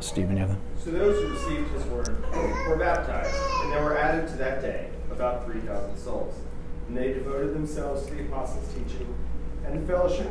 Stephen, 0.00 0.36
you 0.36 0.38
have 0.38 0.48
that? 0.48 0.58
So 0.82 0.90
those 0.90 1.20
who 1.20 1.28
received 1.28 1.70
his 1.72 1.84
word 1.84 2.08
were 2.68 2.76
baptized, 2.76 3.34
and 3.62 3.72
there 3.72 3.84
were 3.84 3.98
added 3.98 4.28
to 4.28 4.36
that 4.36 4.62
day 4.62 4.88
about 5.10 5.44
3,000 5.44 5.96
souls. 5.98 6.34
And 6.88 6.96
they 6.96 7.12
devoted 7.12 7.52
themselves 7.54 8.06
to 8.06 8.14
the 8.14 8.22
apostles' 8.22 8.72
teaching 8.72 9.14
and 9.66 9.82
the 9.82 9.86
fellowship, 9.86 10.30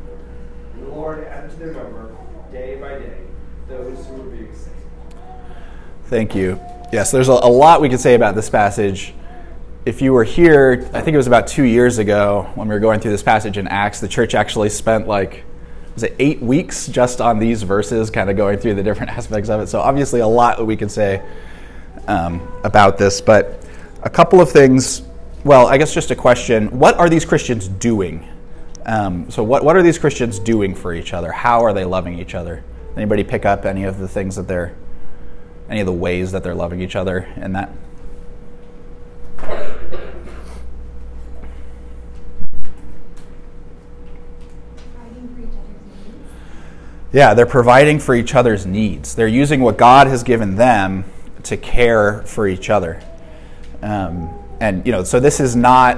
The 0.81 0.89
Lord 0.89 1.23
added 1.23 1.51
to 1.51 1.57
their 1.57 1.73
number 1.73 2.15
day 2.51 2.79
by 2.79 2.99
day 2.99 3.17
those 3.67 4.05
who 4.07 4.15
were 4.15 4.29
being 4.29 4.53
saved. 4.53 4.75
Thank 6.05 6.35
you. 6.35 6.59
Yes, 6.91 7.11
there's 7.11 7.29
a, 7.29 7.33
a 7.33 7.49
lot 7.49 7.81
we 7.81 7.89
could 7.89 8.01
say 8.01 8.15
about 8.15 8.35
this 8.35 8.49
passage 8.49 9.13
if 9.85 10.01
you 10.01 10.13
were 10.13 10.23
here, 10.23 10.87
I 10.93 11.01
think 11.01 11.15
it 11.15 11.17
was 11.17 11.27
about 11.27 11.47
two 11.47 11.63
years 11.63 11.97
ago 11.97 12.49
when 12.55 12.67
we 12.67 12.73
were 12.73 12.79
going 12.79 12.99
through 12.99 13.11
this 13.11 13.23
passage 13.23 13.57
in 13.57 13.67
Acts, 13.67 13.99
the 13.99 14.07
church 14.07 14.35
actually 14.35 14.69
spent 14.69 15.07
like, 15.07 15.43
was 15.95 16.03
it 16.03 16.15
eight 16.19 16.41
weeks 16.41 16.87
just 16.87 17.19
on 17.19 17.39
these 17.39 17.63
verses, 17.63 18.09
kind 18.09 18.29
of 18.29 18.37
going 18.37 18.59
through 18.59 18.75
the 18.75 18.83
different 18.83 19.11
aspects 19.17 19.49
of 19.49 19.59
it. 19.61 19.67
So, 19.67 19.81
obviously, 19.81 20.19
a 20.19 20.27
lot 20.27 20.57
that 20.57 20.65
we 20.65 20.77
can 20.77 20.87
say 20.87 21.21
um, 22.07 22.47
about 22.63 22.97
this. 22.97 23.21
But 23.21 23.65
a 24.03 24.09
couple 24.09 24.39
of 24.39 24.51
things, 24.51 25.01
well, 25.43 25.67
I 25.67 25.77
guess 25.77 25.93
just 25.93 26.11
a 26.11 26.15
question 26.15 26.67
what 26.77 26.97
are 26.97 27.09
these 27.09 27.25
Christians 27.25 27.67
doing? 27.67 28.27
Um, 28.85 29.29
so, 29.29 29.43
what, 29.43 29.63
what 29.63 29.75
are 29.75 29.83
these 29.83 29.99
Christians 29.99 30.39
doing 30.39 30.75
for 30.75 30.93
each 30.93 31.13
other? 31.13 31.31
How 31.31 31.63
are 31.63 31.73
they 31.73 31.85
loving 31.85 32.19
each 32.19 32.33
other? 32.35 32.63
Anybody 32.95 33.23
pick 33.23 33.45
up 33.45 33.65
any 33.65 33.83
of 33.83 33.99
the 33.99 34.07
things 34.07 34.35
that 34.35 34.47
they're, 34.47 34.75
any 35.69 35.79
of 35.79 35.85
the 35.85 35.93
ways 35.93 36.31
that 36.31 36.43
they're 36.43 36.55
loving 36.55 36.81
each 36.81 36.95
other 36.95 37.27
in 37.35 37.53
that? 37.53 37.71
Yeah, 47.13 47.33
they're 47.33 47.45
providing 47.45 47.99
for 47.99 48.15
each 48.15 48.35
other's 48.35 48.65
needs. 48.65 49.15
They're 49.15 49.27
using 49.27 49.59
what 49.59 49.77
God 49.77 50.07
has 50.07 50.23
given 50.23 50.55
them 50.55 51.03
to 51.43 51.57
care 51.57 52.21
for 52.21 52.47
each 52.47 52.69
other. 52.69 53.01
Um, 53.81 54.33
and, 54.61 54.85
you 54.85 54.93
know, 54.93 55.03
so 55.03 55.19
this 55.19 55.41
is 55.41 55.55
not, 55.55 55.97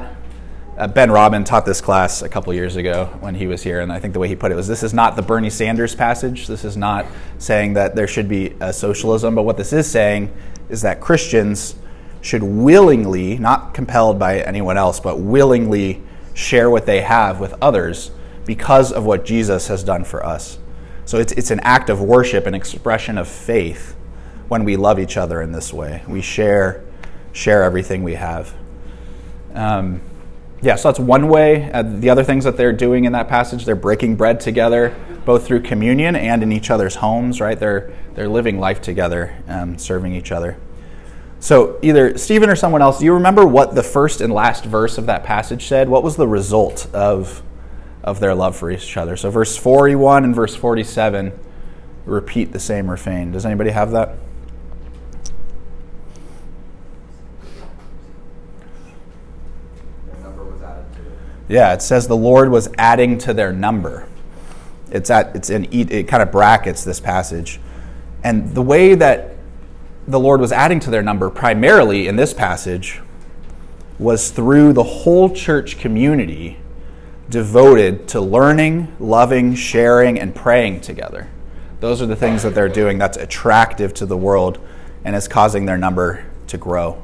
uh, 0.78 0.88
Ben 0.88 1.12
Robin 1.12 1.44
taught 1.44 1.66
this 1.66 1.82
class 1.82 2.22
a 2.22 2.30
couple 2.30 2.54
years 2.54 2.76
ago 2.76 3.06
when 3.20 3.36
he 3.36 3.48
was 3.48 3.62
here, 3.62 3.82
and 3.82 3.92
I 3.92 4.00
think 4.00 4.14
the 4.14 4.20
way 4.20 4.28
he 4.28 4.36
put 4.36 4.52
it 4.52 4.56
was 4.56 4.68
this 4.68 4.84
is 4.84 4.94
not 4.94 5.16
the 5.16 5.22
Bernie 5.22 5.50
Sanders 5.50 5.94
passage. 5.94 6.48
This 6.48 6.66
is 6.66 6.76
not 6.76 7.06
saying 7.38 7.74
that 7.74 7.96
there 7.96 8.08
should 8.08 8.28
be 8.28 8.56
a 8.60 8.74
socialism, 8.74 9.36
but 9.36 9.44
what 9.44 9.58
this 9.58 9.72
is 9.72 9.90
saying 9.90 10.36
is 10.70 10.82
that 10.82 11.00
Christians 11.00 11.76
should 12.22 12.42
willingly, 12.42 13.38
not 13.38 13.74
compelled 13.74 14.18
by 14.18 14.40
anyone 14.40 14.78
else, 14.78 15.00
but 15.00 15.20
willingly 15.20 16.02
share 16.34 16.70
what 16.70 16.86
they 16.86 17.02
have 17.02 17.40
with 17.40 17.54
others 17.62 18.12
because 18.46 18.92
of 18.92 19.06
what 19.06 19.26
Jesus 19.26 19.68
has 19.68 19.84
done 19.84 20.04
for 20.04 20.26
us. 20.26 20.58
So 21.06 21.20
it's, 21.20 21.34
it's 21.34 21.52
an 21.52 21.60
act 21.60 21.90
of 21.90 22.02
worship, 22.02 22.48
an 22.48 22.56
expression 22.56 23.18
of 23.18 23.28
faith 23.28 23.96
when 24.48 24.64
we 24.64 24.78
love 24.78 25.00
each 25.00 25.18
other 25.18 25.42
in 25.42 25.52
this 25.52 25.74
way. 25.74 26.02
We 26.08 26.22
share, 26.22 26.84
share 27.34 27.64
everything 27.64 28.04
we 28.04 28.16
have. 28.16 28.56
Um, 29.54 30.02
yeah, 30.64 30.76
so 30.76 30.90
that's 30.90 31.00
one 31.00 31.28
way. 31.28 31.72
Uh, 31.72 31.84
the 31.84 32.10
other 32.10 32.24
things 32.24 32.44
that 32.46 32.58
they're 32.58 32.74
doing 32.74 33.06
in 33.06 33.14
that 33.14 33.28
passage, 33.28 33.66
they're 33.66 33.76
breaking 33.76 34.16
bread 34.16 34.40
together, 34.40 34.96
both 35.26 35.46
through 35.46 35.62
communion 35.62 36.16
and 36.16 36.42
in 36.42 36.52
each 36.52 36.70
other's 36.72 36.96
homes, 36.96 37.40
right? 37.40 37.60
They're, 37.60 37.94
they're 38.16 38.30
living 38.30 38.60
life 38.60 38.82
together, 38.82 39.36
um, 39.48 39.78
serving 39.78 40.14
each 40.14 40.32
other. 40.32 40.58
So, 41.44 41.78
either 41.82 42.18
Stephen 42.18 42.50
or 42.50 42.56
someone 42.56 42.82
else, 42.82 43.00
do 43.00 43.06
you 43.06 43.14
remember 43.14 43.46
what 43.46 43.76
the 43.76 43.84
first 43.84 44.22
and 44.22 44.32
last 44.32 44.64
verse 44.64 44.98
of 44.98 45.08
that 45.08 45.26
passage 45.26 45.68
said? 45.68 45.90
What 45.90 46.02
was 46.02 46.16
the 46.16 46.28
result 46.28 46.88
of, 46.94 47.44
of 48.02 48.22
their 48.22 48.34
love 48.34 48.56
for 48.56 48.72
each 48.72 48.96
other? 48.96 49.18
So, 49.18 49.30
verse 49.30 49.58
41 49.58 50.24
and 50.24 50.34
verse 50.34 50.56
47 50.56 51.38
repeat 52.06 52.54
the 52.54 52.60
same 52.60 52.90
refrain. 52.90 53.34
Does 53.34 53.46
anybody 53.46 53.72
have 53.72 53.92
that? 53.92 54.16
Their 60.06 60.20
number 60.22 60.46
was 60.46 60.62
added 60.62 60.86
to 60.94 61.02
it. 61.02 61.18
Yeah, 61.48 61.74
it 61.74 61.82
says 61.82 62.08
the 62.08 62.16
Lord 62.16 62.50
was 62.50 62.70
adding 62.78 63.18
to 63.20 63.34
their 63.34 63.52
number. 63.52 64.08
It's 64.92 65.10
at 65.10 65.36
it's 65.36 65.50
in 65.50 65.68
it 65.72 66.08
kind 66.08 66.24
of 66.24 66.32
brackets 66.32 66.84
this 66.84 67.00
passage, 67.00 67.60
and 68.24 68.54
the 68.54 68.62
way 68.62 68.96
that 68.96 69.36
the 70.08 70.20
Lord 70.20 70.40
was 70.40 70.52
adding 70.52 70.80
to 70.82 70.90
their 70.90 71.02
number 71.02 71.30
primarily 71.30 72.08
in 72.08 72.16
this 72.16 72.34
passage 72.34 73.02
was 73.98 74.32
through 74.32 74.74
the 74.74 74.84
whole 74.84 75.30
church 75.30 75.78
community 75.78 76.58
devoted 77.30 78.08
to 78.10 78.20
learning, 78.20 78.94
loving, 79.00 79.56
sharing, 79.56 80.20
and 80.20 80.36
praying 80.36 80.82
together. 80.82 81.30
Those 81.80 82.02
are 82.02 82.06
the 82.06 82.16
things 82.16 82.44
that 82.44 82.54
they're 82.54 82.70
doing 82.70 82.98
that's 82.98 83.18
attractive 83.18 83.94
to 83.96 84.06
the 84.06 84.18
world 84.18 84.60
and 85.04 85.16
is 85.16 85.28
causing 85.28 85.66
their 85.66 85.78
number 85.78 86.26
to 86.48 86.58
grow. 86.58 87.02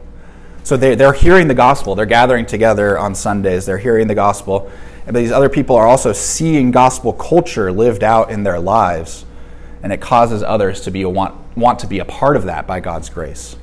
So 0.64 0.78
they, 0.78 0.96
they're 0.96 1.14
hearing 1.14 1.48
the 1.48 1.54
gospel. 1.54 1.96
They're 1.96 2.06
gathering 2.06 2.46
together 2.46 2.98
on 2.98 3.16
Sundays. 3.16 3.66
They're 3.66 3.78
hearing 3.78 4.08
the 4.08 4.16
gospel. 4.16 4.72
And 5.08 5.16
these 5.16 5.32
other 5.32 5.50
people 5.50 5.76
are 5.76 5.88
also 5.88 6.14
seeing 6.14 6.72
gospel 6.72 7.14
culture 7.14 7.72
lived 7.72 8.04
out 8.04 8.30
in 8.30 8.44
their 8.44 8.60
lives. 8.60 9.26
And 9.82 9.94
it 9.94 10.02
causes 10.02 10.44
others 10.44 10.82
to 10.82 10.92
be 10.92 11.04
want, 11.06 11.36
want 11.58 11.80
to 11.80 11.88
be 11.88 12.00
a 12.00 12.06
part 12.06 12.36
of 12.36 12.44
that 12.44 12.68
by 12.68 12.80
God's 12.80 13.10
grace. 13.10 13.56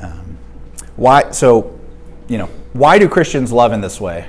Um, 0.00 0.38
why? 0.96 1.30
So, 1.30 1.78
you 2.28 2.38
know, 2.38 2.48
why 2.72 2.98
do 2.98 3.08
Christians 3.08 3.52
love 3.52 3.72
in 3.72 3.80
this 3.80 4.00
way? 4.00 4.26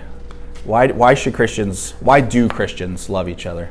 Why, 0.65 0.87
why 0.87 1.13
should 1.13 1.33
Christians? 1.33 1.91
Why 1.99 2.21
do 2.21 2.47
Christians 2.47 3.09
love 3.09 3.29
each 3.29 3.45
other? 3.45 3.69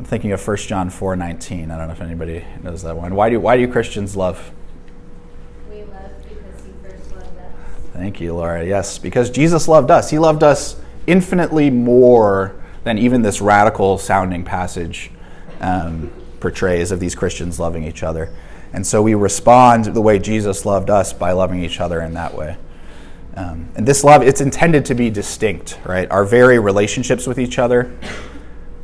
I'm 0.00 0.04
thinking 0.04 0.32
of 0.32 0.46
1 0.46 0.56
John 0.56 0.88
4:19. 0.88 1.70
I 1.70 1.76
don't 1.76 1.88
know 1.88 1.92
if 1.92 2.00
anybody 2.00 2.42
knows 2.62 2.82
that 2.84 2.96
one. 2.96 3.14
Why 3.14 3.28
do 3.28 3.38
why 3.38 3.58
do 3.58 3.70
Christians 3.70 4.16
love? 4.16 4.50
We 5.68 5.82
love 5.82 6.10
because 6.22 6.64
he 6.64 6.72
first 6.82 7.14
loved 7.14 7.36
us. 7.36 7.89
Thank 8.00 8.18
you, 8.18 8.34
Laura. 8.34 8.64
Yes, 8.64 8.96
because 8.96 9.28
Jesus 9.28 9.68
loved 9.68 9.90
us. 9.90 10.08
He 10.08 10.18
loved 10.18 10.42
us 10.42 10.80
infinitely 11.06 11.68
more 11.68 12.58
than 12.82 12.96
even 12.96 13.20
this 13.20 13.42
radical 13.42 13.98
sounding 13.98 14.42
passage 14.42 15.10
um, 15.60 16.10
portrays 16.40 16.92
of 16.92 16.98
these 16.98 17.14
Christians 17.14 17.60
loving 17.60 17.84
each 17.84 18.02
other. 18.02 18.34
And 18.72 18.86
so 18.86 19.02
we 19.02 19.12
respond 19.12 19.84
the 19.84 20.00
way 20.00 20.18
Jesus 20.18 20.64
loved 20.64 20.88
us 20.88 21.12
by 21.12 21.32
loving 21.32 21.62
each 21.62 21.78
other 21.78 22.00
in 22.00 22.14
that 22.14 22.34
way. 22.34 22.56
Um, 23.36 23.68
and 23.76 23.86
this 23.86 24.02
love, 24.02 24.22
it's 24.22 24.40
intended 24.40 24.86
to 24.86 24.94
be 24.94 25.10
distinct, 25.10 25.78
right? 25.84 26.10
Our 26.10 26.24
very 26.24 26.58
relationships 26.58 27.26
with 27.26 27.38
each 27.38 27.58
other 27.58 27.94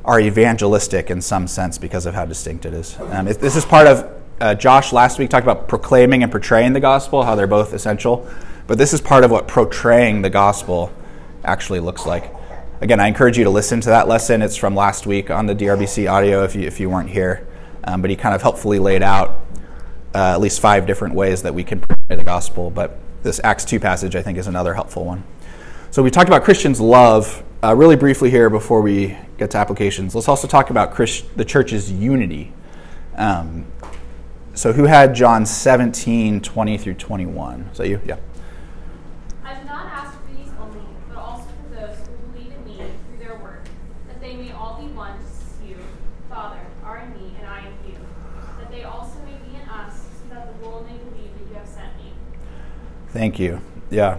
are 0.04 0.20
evangelistic 0.20 1.10
in 1.10 1.22
some 1.22 1.48
sense 1.48 1.78
because 1.78 2.04
of 2.04 2.12
how 2.12 2.26
distinct 2.26 2.66
it 2.66 2.74
is. 2.74 2.98
Um, 3.00 3.28
it, 3.28 3.40
this 3.40 3.56
is 3.56 3.64
part 3.64 3.86
of, 3.86 4.12
uh, 4.42 4.54
Josh 4.54 4.92
last 4.92 5.18
week 5.18 5.30
talked 5.30 5.46
about 5.46 5.68
proclaiming 5.68 6.22
and 6.22 6.30
portraying 6.30 6.74
the 6.74 6.80
gospel, 6.80 7.22
how 7.22 7.34
they're 7.34 7.46
both 7.46 7.72
essential. 7.72 8.28
But 8.66 8.78
this 8.78 8.92
is 8.92 9.00
part 9.00 9.24
of 9.24 9.30
what 9.30 9.46
portraying 9.48 10.22
the 10.22 10.30
gospel 10.30 10.92
actually 11.44 11.80
looks 11.80 12.06
like. 12.06 12.34
Again, 12.80 13.00
I 13.00 13.06
encourage 13.06 13.38
you 13.38 13.44
to 13.44 13.50
listen 13.50 13.80
to 13.82 13.88
that 13.90 14.08
lesson. 14.08 14.42
It's 14.42 14.56
from 14.56 14.74
last 14.74 15.06
week 15.06 15.30
on 15.30 15.46
the 15.46 15.54
DRBC 15.54 16.10
audio 16.10 16.42
if 16.42 16.54
you, 16.54 16.62
if 16.62 16.80
you 16.80 16.90
weren't 16.90 17.10
here. 17.10 17.46
Um, 17.84 18.02
but 18.02 18.10
he 18.10 18.16
kind 18.16 18.34
of 18.34 18.42
helpfully 18.42 18.78
laid 18.78 19.02
out 19.02 19.40
uh, 20.14 20.32
at 20.32 20.40
least 20.40 20.60
five 20.60 20.86
different 20.86 21.14
ways 21.14 21.42
that 21.42 21.54
we 21.54 21.62
can 21.62 21.80
portray 21.80 22.16
the 22.16 22.24
gospel. 22.24 22.70
But 22.70 22.98
this 23.22 23.40
Acts 23.44 23.64
2 23.64 23.78
passage, 23.78 24.16
I 24.16 24.22
think, 24.22 24.38
is 24.38 24.46
another 24.46 24.74
helpful 24.74 25.04
one. 25.04 25.24
So 25.90 26.02
we 26.02 26.10
talked 26.10 26.28
about 26.28 26.42
Christians' 26.42 26.80
love 26.80 27.42
uh, 27.62 27.74
really 27.74 27.96
briefly 27.96 28.30
here 28.30 28.50
before 28.50 28.82
we 28.82 29.16
get 29.38 29.50
to 29.52 29.58
applications. 29.58 30.14
Let's 30.14 30.28
also 30.28 30.48
talk 30.48 30.70
about 30.70 30.92
Christ- 30.92 31.36
the 31.36 31.44
church's 31.44 31.90
unity. 31.90 32.52
Um, 33.16 33.66
so 34.54 34.72
who 34.72 34.84
had 34.84 35.14
John 35.14 35.46
17, 35.46 36.40
20 36.40 36.78
through 36.78 36.94
21? 36.94 37.68
Is 37.72 37.78
that 37.78 37.88
you? 37.88 38.00
Yeah. 38.04 38.16
I 39.44 39.54
do 39.54 39.64
not 39.66 39.86
ask 39.86 40.18
for 40.20 40.34
these 40.34 40.50
only, 40.60 40.80
but 41.08 41.18
also 41.18 41.48
for 41.62 41.74
those 41.74 41.96
who 41.98 42.32
believe 42.32 42.52
in 42.52 42.64
me 42.64 42.76
through 42.76 43.18
their 43.18 43.36
work, 43.36 43.64
that 44.08 44.20
they 44.20 44.36
may 44.36 44.52
all 44.52 44.80
be 44.80 44.88
one, 44.88 45.18
just 45.20 45.42
as 45.42 45.55
you, 45.68 45.76
Father, 46.28 46.60
are 46.82 46.98
in 46.98 47.12
me 47.14 47.34
and 47.38 47.46
I 47.46 47.60
in 47.60 47.90
you, 47.90 47.98
that 48.58 48.70
they 48.70 48.84
also 48.84 49.18
may 49.20 49.36
be 49.48 49.56
in 49.56 49.68
us, 49.68 49.94
so 50.22 50.34
that 50.34 50.52
the 50.52 50.66
world 50.66 50.86
may 50.86 50.96
believe 50.96 51.30
that 51.38 51.48
you 51.48 51.54
have 51.54 51.68
sent 51.68 51.96
me. 51.96 52.12
Thank 53.08 53.38
you. 53.38 53.60
Yeah. 53.90 54.18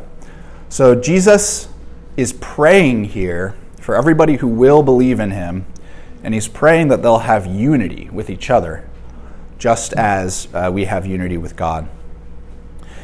So 0.69 0.95
Jesus 0.95 1.69
is 2.15 2.33
praying 2.33 3.05
here 3.05 3.55
for 3.79 3.95
everybody 3.95 4.35
who 4.37 4.47
will 4.47 4.83
believe 4.83 5.19
in 5.19 5.31
him, 5.31 5.65
and 6.23 6.33
he's 6.33 6.47
praying 6.47 6.89
that 6.89 7.01
they'll 7.01 7.19
have 7.19 7.45
unity 7.45 8.09
with 8.11 8.29
each 8.29 8.49
other, 8.49 8.89
just 9.57 9.93
as 9.93 10.47
uh, 10.53 10.69
we 10.73 10.85
have 10.85 11.05
unity 11.05 11.37
with 11.37 11.55
God. 11.55 11.87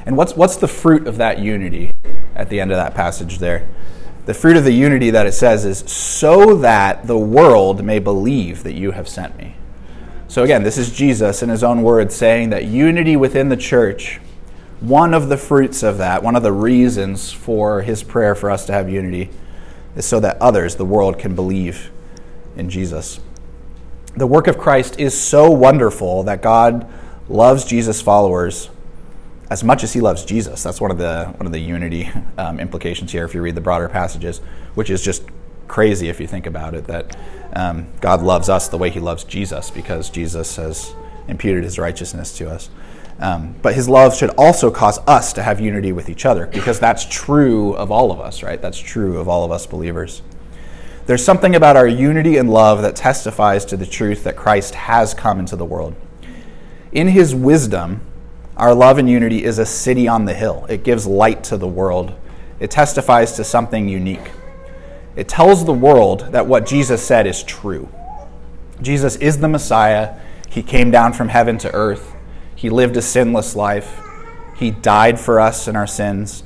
And 0.06 0.17
what's, 0.17 0.36
what's 0.36 0.58
the 0.58 0.67
fruit 0.67 1.08
of 1.08 1.17
that 1.17 1.39
unity 1.39 1.91
at 2.36 2.49
the 2.49 2.60
end 2.60 2.71
of 2.71 2.77
that 2.77 2.93
passage 2.93 3.38
there? 3.38 3.67
The 4.25 4.33
fruit 4.33 4.55
of 4.55 4.63
the 4.63 4.71
unity 4.71 5.09
that 5.09 5.25
it 5.25 5.33
says 5.33 5.65
is 5.65 5.79
so 5.79 6.55
that 6.57 7.07
the 7.07 7.17
world 7.17 7.83
may 7.83 7.99
believe 7.99 8.63
that 8.63 8.73
you 8.73 8.91
have 8.91 9.09
sent 9.09 9.38
me. 9.38 9.55
So 10.29 10.43
again, 10.43 10.63
this 10.63 10.77
is 10.77 10.91
Jesus 10.91 11.43
in 11.43 11.49
his 11.49 11.63
own 11.63 11.83
words 11.83 12.15
saying 12.15 12.49
that 12.51 12.65
unity 12.65 13.15
within 13.17 13.49
the 13.49 13.57
church, 13.57 14.19
one 14.79 15.13
of 15.13 15.29
the 15.29 15.38
fruits 15.38 15.83
of 15.83 15.97
that, 15.97 16.23
one 16.23 16.36
of 16.36 16.43
the 16.43 16.53
reasons 16.53 17.31
for 17.31 17.81
his 17.81 18.01
prayer 18.01 18.33
for 18.33 18.49
us 18.49 18.65
to 18.65 18.73
have 18.73 18.89
unity, 18.89 19.29
is 19.95 20.05
so 20.05 20.19
that 20.21 20.41
others, 20.41 20.75
the 20.75 20.86
world, 20.86 21.19
can 21.19 21.36
believe 21.36 21.91
in 22.55 22.69
Jesus. 22.69 23.19
The 24.15 24.27
work 24.27 24.47
of 24.47 24.57
Christ 24.57 24.99
is 24.99 25.19
so 25.19 25.51
wonderful 25.51 26.23
that 26.23 26.41
God 26.41 26.91
loves 27.27 27.65
Jesus' 27.65 28.01
followers 28.01 28.69
as 29.54 29.63
much 29.63 29.84
as 29.84 29.94
he 29.94 30.02
loves 30.02 30.26
Jesus. 30.26 30.63
That's 30.63 30.82
one 30.82 30.89
of 30.89 30.98
the 30.98 31.26
one 31.38 31.46
of 31.46 31.52
the 31.52 31.60
unity 31.60 32.10
um, 32.39 32.60
implications 32.60 33.12
here. 33.12 33.24
If 33.24 33.36
you 33.36 33.42
read 33.44 33.54
the 33.54 33.62
broader 33.62 33.88
passages, 33.88 34.39
which 34.74 34.89
is 34.89 35.00
just 35.00 35.24
crazy 35.68 36.10
if 36.10 36.20
you 36.20 36.26
think 36.26 36.48
about 36.48 36.74
it, 36.74 36.86
that 36.86 37.16
um, 37.56 37.88
God 38.02 38.24
loves 38.24 38.50
us 38.50 38.68
the 38.68 38.80
way 38.80 38.89
He 38.89 39.00
loves 39.00 39.24
Jesus 39.24 39.70
because 39.70 40.10
Jesus 40.10 40.56
has 40.56 40.96
imputed 41.28 41.63
His 41.63 41.78
righteousness 41.78 42.36
to 42.39 42.50
us. 42.50 42.72
Um, 43.20 43.54
but 43.62 43.76
His 43.76 43.88
love 43.88 44.16
should 44.16 44.32
also 44.39 44.72
cause 44.72 44.98
us 45.06 45.34
to 45.34 45.44
have 45.44 45.62
unity 45.62 45.92
with 45.92 46.10
each 46.10 46.26
other 46.26 46.48
because 46.48 46.80
that's 46.80 47.06
true 47.06 47.76
of 47.76 47.92
all 47.92 48.12
of 48.12 48.20
us, 48.20 48.42
right? 48.42 48.60
That's 48.60 48.80
true 48.80 49.20
of 49.20 49.28
all 49.28 49.46
of 49.46 49.52
us 49.52 49.68
believers. 49.68 50.24
There's 51.06 51.24
something 51.24 51.56
about 51.56 51.78
our 51.78 51.88
unity 51.88 52.38
and 52.38 52.50
love 52.50 52.82
that 52.82 52.96
testifies 52.96 53.66
to 53.66 53.78
the 53.78 53.86
truth 53.86 54.24
that 54.24 54.36
Christ 54.36 54.74
has 54.74 55.13
come 55.13 55.39
into 55.39 55.56
the 55.56 55.66
world. 55.66 55.94
In 56.92 57.10
His 57.10 57.36
wisdom, 57.36 58.02
our 58.63 58.73
love 58.73 58.97
and 58.97 59.10
unity 59.10 59.43
is 59.43 59.60
a 59.60 59.65
city 59.65 60.08
on 60.08 60.23
the 60.23 60.34
hill. 60.34 60.65
It 60.69 60.86
gives 60.86 61.06
light 61.06 61.43
to 61.43 61.58
the 61.58 61.67
world. 61.67 62.13
It 62.62 62.71
testifies 62.71 63.34
to 63.34 63.43
something 63.43 63.89
unique. 63.89 64.32
It 65.17 65.28
tells 65.28 65.65
the 65.65 65.73
world 65.73 66.32
that 66.32 66.47
what 66.47 66.65
Jesus 66.65 67.06
said 67.06 67.28
is 67.28 67.43
true. 67.43 67.89
Jesus 68.82 69.17
is 69.17 69.39
the 69.39 69.49
Messiah. 69.49 70.17
He 70.47 70.63
came 70.63 70.91
down 70.91 71.12
from 71.12 71.28
heaven 71.28 71.58
to 71.58 71.73
earth. 71.73 72.15
He 72.56 72.69
lived 72.69 72.95
a 72.95 73.02
sinless 73.02 73.54
life. 73.54 73.99
He 74.56 74.71
died 74.71 75.19
for 75.19 75.41
us 75.41 75.67
in 75.67 75.76
our 75.76 75.86
sins. 75.86 76.43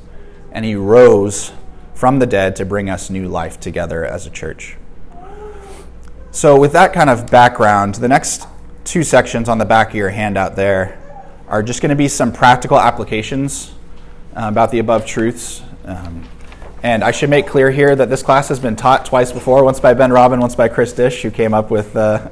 And 0.50 0.64
he 0.64 0.74
rose 0.74 1.52
from 1.94 2.18
the 2.18 2.26
dead 2.26 2.56
to 2.56 2.64
bring 2.64 2.90
us 2.90 3.10
new 3.10 3.28
life 3.28 3.60
together 3.60 4.04
as 4.04 4.26
a 4.26 4.30
church. 4.30 4.76
So, 6.32 6.58
with 6.58 6.72
that 6.72 6.92
kind 6.92 7.10
of 7.10 7.30
background, 7.30 7.94
the 7.94 8.08
next 8.08 8.48
two 8.82 9.04
sections 9.04 9.48
on 9.48 9.58
the 9.58 9.64
back 9.64 9.90
of 9.90 9.94
your 9.94 10.10
handout 10.10 10.56
there 10.56 10.97
are 11.48 11.62
just 11.62 11.80
going 11.80 11.90
to 11.90 11.96
be 11.96 12.08
some 12.08 12.32
practical 12.32 12.78
applications 12.78 13.72
uh, 14.36 14.48
about 14.48 14.70
the 14.70 14.78
above 14.78 15.06
truths. 15.06 15.62
Um, 15.84 16.28
and 16.82 17.02
I 17.02 17.10
should 17.10 17.30
make 17.30 17.46
clear 17.46 17.70
here 17.70 17.96
that 17.96 18.08
this 18.08 18.22
class 18.22 18.48
has 18.48 18.60
been 18.60 18.76
taught 18.76 19.04
twice 19.04 19.32
before, 19.32 19.64
once 19.64 19.80
by 19.80 19.94
Ben 19.94 20.12
Robin, 20.12 20.40
once 20.40 20.54
by 20.54 20.68
Chris 20.68 20.92
Dish, 20.92 21.22
who 21.22 21.30
came 21.30 21.54
up 21.54 21.70
with 21.70 21.96
uh, 21.96 22.28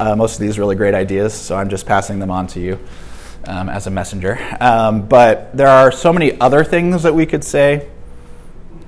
uh, 0.00 0.16
most 0.16 0.34
of 0.34 0.40
these 0.40 0.58
really 0.58 0.74
great 0.74 0.94
ideas. 0.94 1.32
So 1.32 1.56
I'm 1.56 1.68
just 1.68 1.86
passing 1.86 2.18
them 2.18 2.30
on 2.30 2.46
to 2.48 2.60
you. 2.60 2.78
um, 3.46 3.68
as 3.68 3.86
a 3.86 3.90
messenger. 3.90 4.38
Um, 4.60 5.06
but 5.06 5.56
there 5.56 5.68
are 5.68 5.92
so 5.92 6.12
many 6.12 6.38
other 6.40 6.64
things 6.64 7.02
that 7.02 7.14
we 7.14 7.26
could 7.26 7.44
say, 7.44 7.88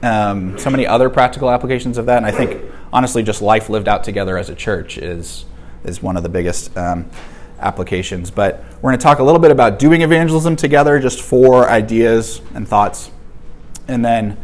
um, 0.02 0.58
so 0.58 0.70
many 0.70 0.86
other 0.86 1.10
practical 1.10 1.50
applications 1.50 1.98
of 1.98 2.06
that. 2.06 2.18
And 2.18 2.26
I 2.26 2.30
think, 2.30 2.62
honestly, 2.92 3.22
just 3.22 3.42
life 3.42 3.68
lived 3.68 3.88
out 3.88 4.04
together 4.04 4.36
as 4.38 4.50
a 4.50 4.54
church 4.54 4.98
is, 4.98 5.44
is 5.84 6.02
one 6.02 6.16
of 6.16 6.22
the 6.22 6.28
biggest 6.28 6.76
um, 6.76 7.08
applications. 7.64 8.30
But 8.30 8.62
we're 8.76 8.90
going 8.90 8.98
to 8.98 9.02
talk 9.02 9.18
a 9.18 9.24
little 9.24 9.40
bit 9.40 9.50
about 9.50 9.78
doing 9.78 10.02
evangelism 10.02 10.54
together, 10.54 11.00
just 11.00 11.20
four 11.20 11.68
ideas 11.68 12.40
and 12.54 12.68
thoughts. 12.68 13.10
And 13.88 14.04
then 14.04 14.36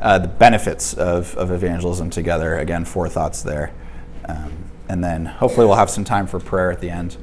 uh, 0.00 0.18
the 0.18 0.28
benefits 0.28 0.92
of, 0.94 1.34
of 1.36 1.50
evangelism 1.50 2.10
together. 2.10 2.58
Again, 2.58 2.84
four 2.84 3.08
thoughts 3.08 3.42
there. 3.42 3.72
Um, 4.28 4.52
and 4.88 5.02
then 5.02 5.24
hopefully 5.24 5.66
we'll 5.66 5.76
have 5.76 5.90
some 5.90 6.04
time 6.04 6.26
for 6.26 6.38
prayer 6.38 6.70
at 6.70 6.80
the 6.80 6.90
end. 6.90 7.16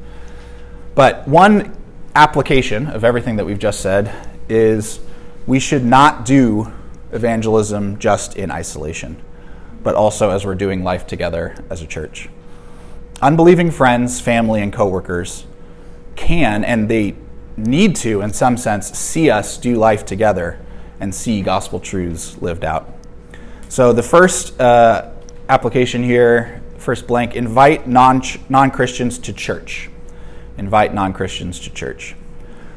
But 0.95 1.27
one 1.27 1.77
application 2.15 2.87
of 2.87 3.03
everything 3.03 3.35
that 3.35 3.45
we've 3.45 3.59
just 3.59 3.81
said 3.81 4.11
is 4.49 4.99
we 5.45 5.59
should 5.59 5.85
not 5.85 6.25
do 6.25 6.71
evangelism 7.11 7.99
just 7.99 8.35
in 8.35 8.51
isolation, 8.51 9.21
but 9.83 9.95
also 9.95 10.31
as 10.31 10.45
we're 10.45 10.55
doing 10.55 10.83
life 10.83 11.05
together 11.05 11.55
as 11.69 11.81
a 11.81 11.87
church. 11.87 12.29
Unbelieving 13.21 13.71
friends, 13.71 14.19
family, 14.19 14.61
and 14.61 14.73
coworkers 14.73 15.45
can 16.15 16.63
and 16.63 16.89
they 16.89 17.15
need 17.57 17.95
to, 17.95 18.21
in 18.21 18.33
some 18.33 18.57
sense, 18.57 18.89
see 18.97 19.29
us 19.29 19.57
do 19.57 19.75
life 19.75 20.05
together 20.05 20.59
and 20.99 21.13
see 21.13 21.41
gospel 21.41 21.79
truths 21.79 22.41
lived 22.41 22.65
out. 22.65 22.89
So 23.69 23.93
the 23.93 24.03
first 24.03 24.59
uh, 24.59 25.11
application 25.49 26.03
here, 26.03 26.61
first 26.77 27.07
blank, 27.07 27.35
invite 27.35 27.87
non 27.87 28.21
Christians 28.71 29.17
to 29.19 29.33
church 29.33 29.91
invite 30.57 30.93
non 30.93 31.11
Christians 31.11 31.59
to 31.59 31.69
church. 31.69 32.15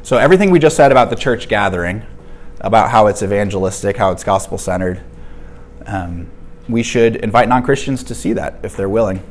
So, 0.03 0.17
everything 0.17 0.51
we 0.51 0.59
just 0.59 0.75
said 0.75 0.91
about 0.91 1.09
the 1.09 1.15
church 1.15 1.47
gathering, 1.47 2.03
about 2.59 2.89
how 2.89 3.07
it's 3.07 3.23
evangelistic, 3.23 3.97
how 3.97 4.11
it's 4.11 4.23
gospel 4.23 4.57
centered, 4.57 5.01
um, 5.85 6.29
we 6.67 6.83
should 6.83 7.15
invite 7.17 7.47
non 7.47 7.63
Christians 7.63 8.03
to 8.03 8.15
see 8.15 8.33
that 8.33 8.59
if 8.63 8.75
they're 8.75 8.89
willing. 8.89 9.23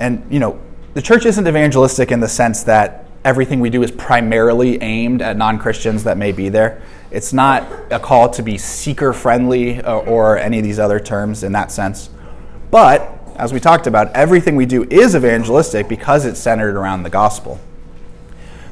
And, 0.00 0.26
you 0.30 0.40
know, 0.40 0.58
the 0.94 1.02
church 1.02 1.26
isn't 1.26 1.46
evangelistic 1.46 2.10
in 2.10 2.18
the 2.18 2.28
sense 2.28 2.64
that 2.64 3.04
everything 3.24 3.60
we 3.60 3.70
do 3.70 3.82
is 3.82 3.90
primarily 3.90 4.82
aimed 4.82 5.22
at 5.22 5.36
non 5.36 5.58
Christians 5.58 6.02
that 6.04 6.16
may 6.16 6.32
be 6.32 6.48
there. 6.48 6.82
It's 7.10 7.32
not 7.32 7.70
a 7.90 8.00
call 8.00 8.30
to 8.30 8.42
be 8.42 8.56
seeker 8.56 9.12
friendly 9.12 9.80
or, 9.80 9.86
uh, 9.86 10.10
or 10.10 10.38
any 10.38 10.58
of 10.58 10.64
these 10.64 10.78
other 10.78 10.98
terms 10.98 11.42
in 11.42 11.52
that 11.52 11.70
sense. 11.70 12.08
But 12.70 13.20
as 13.36 13.52
we 13.52 13.60
talked 13.60 13.86
about, 13.86 14.12
everything 14.14 14.56
we 14.56 14.66
do 14.66 14.84
is 14.84 15.14
evangelistic 15.14 15.88
because 15.88 16.24
it's 16.24 16.40
centered 16.40 16.76
around 16.76 17.02
the 17.02 17.10
gospel. 17.10 17.60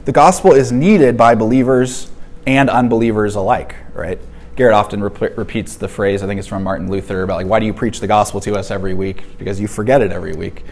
The 0.05 0.13
gospel 0.13 0.53
is 0.53 0.73
needed 0.73 1.17
by 1.17 1.35
believers 1.35 2.11
and 2.47 2.71
unbelievers 2.71 3.35
alike, 3.35 3.77
right? 3.93 4.19
Garrett 4.57 4.75
often 4.75 5.03
rep- 5.03 5.37
repeats 5.37 5.77
the 5.77 5.89
phrase, 5.89 6.23
I 6.23 6.27
think 6.27 6.39
it's 6.39 6.49
from 6.49 6.63
Martin 6.63 6.91
Luther, 6.91 7.23
about 7.23 7.37
like, 7.37 7.47
why 7.47 7.61
do 7.61 7.67
you 7.67 7.75
preach 7.75 8.01
the 8.01 8.07
gospel 8.07 8.41
to 8.41 8.57
us 8.57 8.71
every 8.71 8.95
week? 8.95 9.39
Because 9.39 9.61
you 9.61 9.69
forget 9.69 10.01
it 10.01 10.11
every 10.11 10.33
week. 10.33 10.65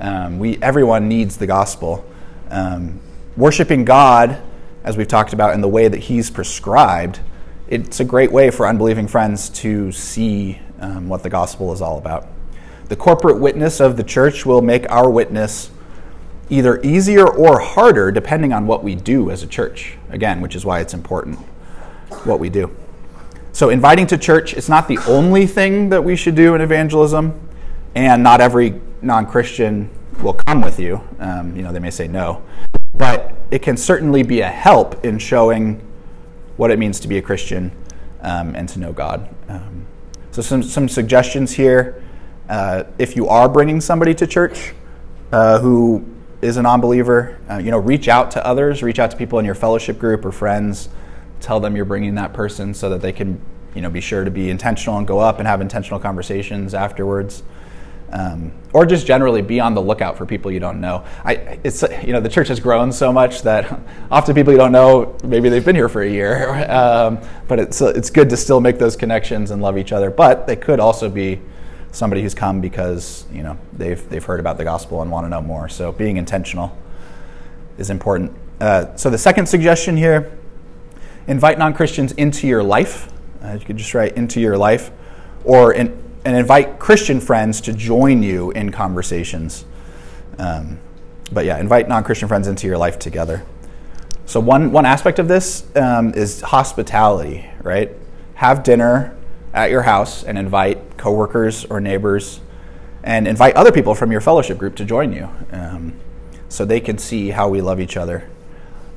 Um, 0.00 0.38
we, 0.38 0.58
everyone 0.60 1.08
needs 1.08 1.36
the 1.36 1.46
gospel. 1.46 2.04
Um, 2.50 3.00
worshiping 3.36 3.84
God, 3.84 4.42
as 4.82 4.96
we've 4.96 5.08
talked 5.08 5.32
about, 5.32 5.54
in 5.54 5.60
the 5.60 5.68
way 5.68 5.88
that 5.88 5.98
He's 5.98 6.30
prescribed, 6.30 7.20
it's 7.68 8.00
a 8.00 8.04
great 8.04 8.32
way 8.32 8.50
for 8.50 8.66
unbelieving 8.66 9.08
friends 9.08 9.48
to 9.50 9.92
see 9.92 10.58
um, 10.80 11.08
what 11.08 11.22
the 11.22 11.30
gospel 11.30 11.72
is 11.72 11.80
all 11.80 11.98
about. 11.98 12.26
The 12.88 12.96
corporate 12.96 13.40
witness 13.40 13.80
of 13.80 13.96
the 13.96 14.04
church 14.04 14.44
will 14.44 14.60
make 14.60 14.90
our 14.90 15.08
witness 15.08 15.70
either 16.50 16.80
easier 16.82 17.26
or 17.26 17.58
harder 17.58 18.12
depending 18.12 18.52
on 18.52 18.66
what 18.66 18.84
we 18.84 18.94
do 18.94 19.30
as 19.30 19.42
a 19.42 19.46
church. 19.46 19.96
Again, 20.10 20.40
which 20.40 20.54
is 20.54 20.64
why 20.64 20.80
it's 20.80 20.92
important 20.92 21.38
what 22.24 22.38
we 22.38 22.50
do. 22.50 22.74
So, 23.52 23.70
inviting 23.70 24.06
to 24.08 24.18
church 24.18 24.52
is 24.54 24.68
not 24.68 24.88
the 24.88 24.98
only 25.06 25.46
thing 25.46 25.88
that 25.90 26.02
we 26.02 26.16
should 26.16 26.34
do 26.34 26.54
in 26.54 26.60
evangelism, 26.60 27.40
and 27.94 28.22
not 28.22 28.40
every 28.40 28.80
non 29.04 29.26
Christian 29.26 29.90
will 30.22 30.32
come 30.32 30.60
with 30.60 30.78
you. 30.78 31.00
Um, 31.18 31.54
you 31.56 31.62
know, 31.62 31.72
they 31.72 31.78
may 31.78 31.90
say 31.90 32.08
no, 32.08 32.42
but 32.94 33.32
it 33.50 33.62
can 33.62 33.76
certainly 33.76 34.22
be 34.22 34.40
a 34.40 34.48
help 34.48 35.04
in 35.04 35.18
showing 35.18 35.86
what 36.56 36.70
it 36.70 36.78
means 36.78 37.00
to 37.00 37.08
be 37.08 37.18
a 37.18 37.22
Christian 37.22 37.72
um, 38.20 38.54
and 38.54 38.68
to 38.70 38.78
know 38.78 38.92
God. 38.92 39.28
Um, 39.48 39.86
so, 40.30 40.42
some, 40.42 40.62
some 40.62 40.88
suggestions 40.88 41.52
here. 41.52 42.02
Uh, 42.48 42.84
if 42.98 43.16
you 43.16 43.28
are 43.28 43.48
bringing 43.48 43.80
somebody 43.80 44.14
to 44.14 44.26
church 44.26 44.74
uh, 45.32 45.58
who 45.60 46.04
is 46.42 46.56
a 46.56 46.62
non-believer, 46.62 47.38
uh, 47.50 47.56
you 47.56 47.70
know, 47.70 47.78
reach 47.78 48.08
out 48.08 48.30
to 48.32 48.46
others, 48.46 48.82
reach 48.82 48.98
out 48.98 49.10
to 49.10 49.16
people 49.16 49.38
in 49.38 49.44
your 49.44 49.54
fellowship 49.54 49.98
group 49.98 50.24
or 50.24 50.32
friends, 50.32 50.88
tell 51.40 51.60
them 51.60 51.74
you're 51.76 51.84
bringing 51.84 52.14
that 52.16 52.32
person 52.32 52.74
so 52.74 52.90
that 52.90 53.00
they 53.00 53.12
can, 53.12 53.40
you 53.74 53.80
know, 53.80 53.88
be 53.88 54.00
sure 54.00 54.24
to 54.24 54.30
be 54.30 54.50
intentional 54.50 54.98
and 54.98 55.06
go 55.06 55.18
up 55.18 55.38
and 55.38 55.48
have 55.48 55.60
intentional 55.60 55.98
conversations 55.98 56.74
afterwards. 56.74 57.42
Um, 58.14 58.52
or 58.72 58.86
just 58.86 59.08
generally 59.08 59.42
be 59.42 59.58
on 59.58 59.74
the 59.74 59.82
lookout 59.82 60.16
for 60.16 60.24
people 60.24 60.52
you 60.52 60.60
don't 60.60 60.80
know. 60.80 61.04
I, 61.24 61.58
it's 61.64 61.82
you 61.82 62.12
know 62.12 62.20
the 62.20 62.28
church 62.28 62.46
has 62.46 62.60
grown 62.60 62.92
so 62.92 63.12
much 63.12 63.42
that 63.42 63.80
often 64.10 64.36
people 64.36 64.52
you 64.52 64.58
don't 64.58 64.70
know 64.70 65.16
maybe 65.24 65.48
they've 65.48 65.64
been 65.64 65.74
here 65.74 65.88
for 65.88 66.02
a 66.02 66.08
year, 66.08 66.64
um, 66.70 67.18
but 67.48 67.58
it's 67.58 67.80
it's 67.80 68.10
good 68.10 68.30
to 68.30 68.36
still 68.36 68.60
make 68.60 68.78
those 68.78 68.94
connections 68.94 69.50
and 69.50 69.60
love 69.60 69.76
each 69.76 69.90
other. 69.90 70.10
But 70.10 70.46
they 70.46 70.54
could 70.54 70.78
also 70.78 71.10
be 71.10 71.40
somebody 71.90 72.22
who's 72.22 72.34
come 72.34 72.60
because 72.60 73.26
you 73.32 73.42
know 73.42 73.58
they've 73.72 74.08
they've 74.08 74.24
heard 74.24 74.38
about 74.38 74.58
the 74.58 74.64
gospel 74.64 75.02
and 75.02 75.10
want 75.10 75.24
to 75.24 75.28
know 75.28 75.42
more. 75.42 75.68
So 75.68 75.90
being 75.90 76.16
intentional 76.16 76.76
is 77.78 77.90
important. 77.90 78.32
Uh, 78.60 78.94
so 78.94 79.10
the 79.10 79.18
second 79.18 79.46
suggestion 79.46 79.96
here: 79.96 80.38
invite 81.26 81.58
non-Christians 81.58 82.12
into 82.12 82.46
your 82.46 82.62
life. 82.62 83.12
Uh, 83.42 83.54
you 83.58 83.66
could 83.66 83.76
just 83.76 83.92
write 83.92 84.16
into 84.16 84.40
your 84.40 84.56
life, 84.56 84.92
or 85.42 85.72
in, 85.72 86.03
and 86.24 86.36
invite 86.36 86.78
Christian 86.78 87.20
friends 87.20 87.60
to 87.62 87.72
join 87.72 88.22
you 88.22 88.50
in 88.52 88.72
conversations. 88.72 89.64
Um, 90.38 90.78
but 91.32 91.44
yeah, 91.44 91.58
invite 91.58 91.88
non-Christian 91.88 92.28
friends 92.28 92.48
into 92.48 92.66
your 92.66 92.78
life 92.78 92.98
together. 92.98 93.44
So 94.26 94.40
one 94.40 94.72
one 94.72 94.86
aspect 94.86 95.18
of 95.18 95.28
this 95.28 95.64
um, 95.76 96.14
is 96.14 96.40
hospitality, 96.40 97.46
right? 97.62 97.90
Have 98.34 98.62
dinner 98.62 99.16
at 99.52 99.70
your 99.70 99.82
house 99.82 100.24
and 100.24 100.38
invite 100.38 100.96
coworkers 100.96 101.64
or 101.66 101.80
neighbors 101.80 102.40
and 103.02 103.28
invite 103.28 103.54
other 103.54 103.70
people 103.70 103.94
from 103.94 104.10
your 104.10 104.20
fellowship 104.20 104.56
group 104.56 104.74
to 104.76 104.84
join 104.84 105.12
you 105.12 105.28
um, 105.52 105.94
so 106.48 106.64
they 106.64 106.80
can 106.80 106.96
see 106.96 107.30
how 107.30 107.48
we 107.48 107.60
love 107.60 107.80
each 107.80 107.96
other. 107.96 108.28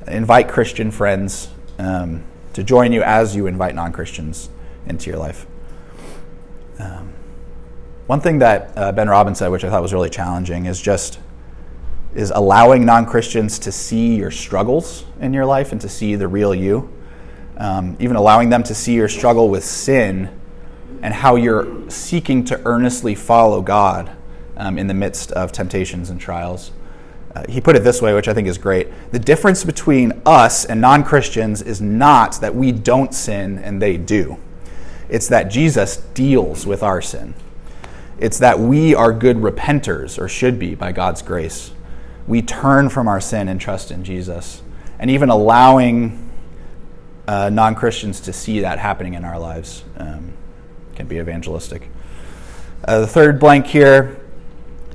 Invite 0.06 0.48
Christian 0.48 0.90
friends 0.90 1.48
um, 1.78 2.24
to 2.54 2.64
join 2.64 2.92
you 2.92 3.02
as 3.02 3.36
you 3.36 3.46
invite 3.46 3.74
non 3.74 3.92
Christians 3.92 4.48
into 4.86 5.10
your 5.10 5.18
life. 5.18 5.46
Um, 6.78 7.12
one 8.08 8.22
thing 8.22 8.38
that 8.38 8.72
uh, 8.74 8.90
Ben 8.90 9.06
Robbins 9.06 9.38
said, 9.38 9.48
which 9.48 9.64
I 9.64 9.68
thought 9.68 9.82
was 9.82 9.92
really 9.92 10.08
challenging, 10.08 10.64
is 10.64 10.80
just 10.80 11.20
is 12.14 12.30
allowing 12.30 12.86
non 12.86 13.04
Christians 13.04 13.58
to 13.60 13.70
see 13.70 14.16
your 14.16 14.30
struggles 14.30 15.04
in 15.20 15.34
your 15.34 15.44
life 15.44 15.72
and 15.72 15.80
to 15.82 15.90
see 15.90 16.14
the 16.14 16.26
real 16.26 16.54
you. 16.54 16.90
Um, 17.58 17.98
even 18.00 18.16
allowing 18.16 18.48
them 18.48 18.62
to 18.62 18.74
see 18.74 18.94
your 18.94 19.08
struggle 19.08 19.50
with 19.50 19.62
sin 19.62 20.30
and 21.02 21.12
how 21.12 21.36
you're 21.36 21.90
seeking 21.90 22.44
to 22.46 22.58
earnestly 22.64 23.14
follow 23.14 23.60
God 23.60 24.10
um, 24.56 24.78
in 24.78 24.86
the 24.86 24.94
midst 24.94 25.30
of 25.32 25.52
temptations 25.52 26.08
and 26.08 26.18
trials. 26.18 26.70
Uh, 27.34 27.44
he 27.46 27.60
put 27.60 27.76
it 27.76 27.84
this 27.84 28.00
way, 28.00 28.14
which 28.14 28.26
I 28.26 28.32
think 28.32 28.48
is 28.48 28.56
great. 28.56 28.88
The 29.12 29.18
difference 29.18 29.64
between 29.64 30.22
us 30.24 30.64
and 30.64 30.80
non 30.80 31.04
Christians 31.04 31.60
is 31.60 31.82
not 31.82 32.40
that 32.40 32.54
we 32.54 32.72
don't 32.72 33.12
sin 33.12 33.58
and 33.58 33.82
they 33.82 33.98
do, 33.98 34.38
it's 35.10 35.28
that 35.28 35.50
Jesus 35.50 35.98
deals 36.14 36.66
with 36.66 36.82
our 36.82 37.02
sin. 37.02 37.34
It's 38.18 38.38
that 38.38 38.58
we 38.58 38.94
are 38.94 39.12
good 39.12 39.36
repenters, 39.38 40.20
or 40.20 40.28
should 40.28 40.58
be 40.58 40.74
by 40.74 40.92
God's 40.92 41.22
grace. 41.22 41.72
We 42.26 42.42
turn 42.42 42.88
from 42.88 43.08
our 43.08 43.20
sin 43.20 43.48
and 43.48 43.60
trust 43.60 43.90
in 43.90 44.04
Jesus. 44.04 44.62
And 44.98 45.10
even 45.10 45.28
allowing 45.28 46.30
uh, 47.28 47.50
non 47.50 47.74
Christians 47.74 48.20
to 48.22 48.32
see 48.32 48.60
that 48.60 48.78
happening 48.78 49.14
in 49.14 49.24
our 49.24 49.38
lives. 49.38 49.84
Um, 49.96 50.32
can 50.96 51.06
be 51.06 51.18
evangelistic. 51.18 51.88
Uh, 52.84 53.00
the 53.00 53.06
third 53.06 53.38
blank 53.38 53.66
here 53.66 54.20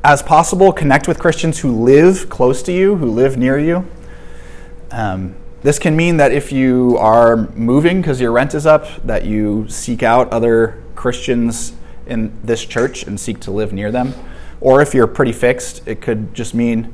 as 0.03 0.21
possible, 0.21 0.73
connect 0.73 1.07
with 1.07 1.17
Christians 1.17 1.59
who 1.59 1.71
live 1.71 2.27
close 2.29 2.61
to 2.63 2.73
you, 2.73 2.97
who 2.97 3.09
live 3.09 3.37
near 3.37 3.57
you. 3.57 3.87
Um, 4.91 5.35
this 5.61 5.79
can 5.79 5.95
mean 5.95 6.17
that 6.17 6.33
if 6.33 6.51
you 6.51 6.97
are 6.97 7.49
moving 7.51 8.01
because 8.01 8.19
your 8.19 8.33
rent 8.33 8.53
is 8.53 8.65
up, 8.65 8.85
that 9.05 9.23
you 9.23 9.65
seek 9.69 10.03
out 10.03 10.29
other 10.33 10.83
Christians 10.95 11.71
in 12.05 12.37
this 12.43 12.65
church 12.65 13.03
and 13.03 13.19
seek 13.19 13.39
to 13.41 13.51
live 13.51 13.73
near 13.73 13.91
them. 13.91 14.13
Or 14.61 14.81
if 14.81 14.93
you're 14.93 15.07
pretty 15.07 15.33
fixed, 15.33 15.87
it 15.87 16.01
could 16.01 16.33
just 16.33 16.53
mean 16.53 16.93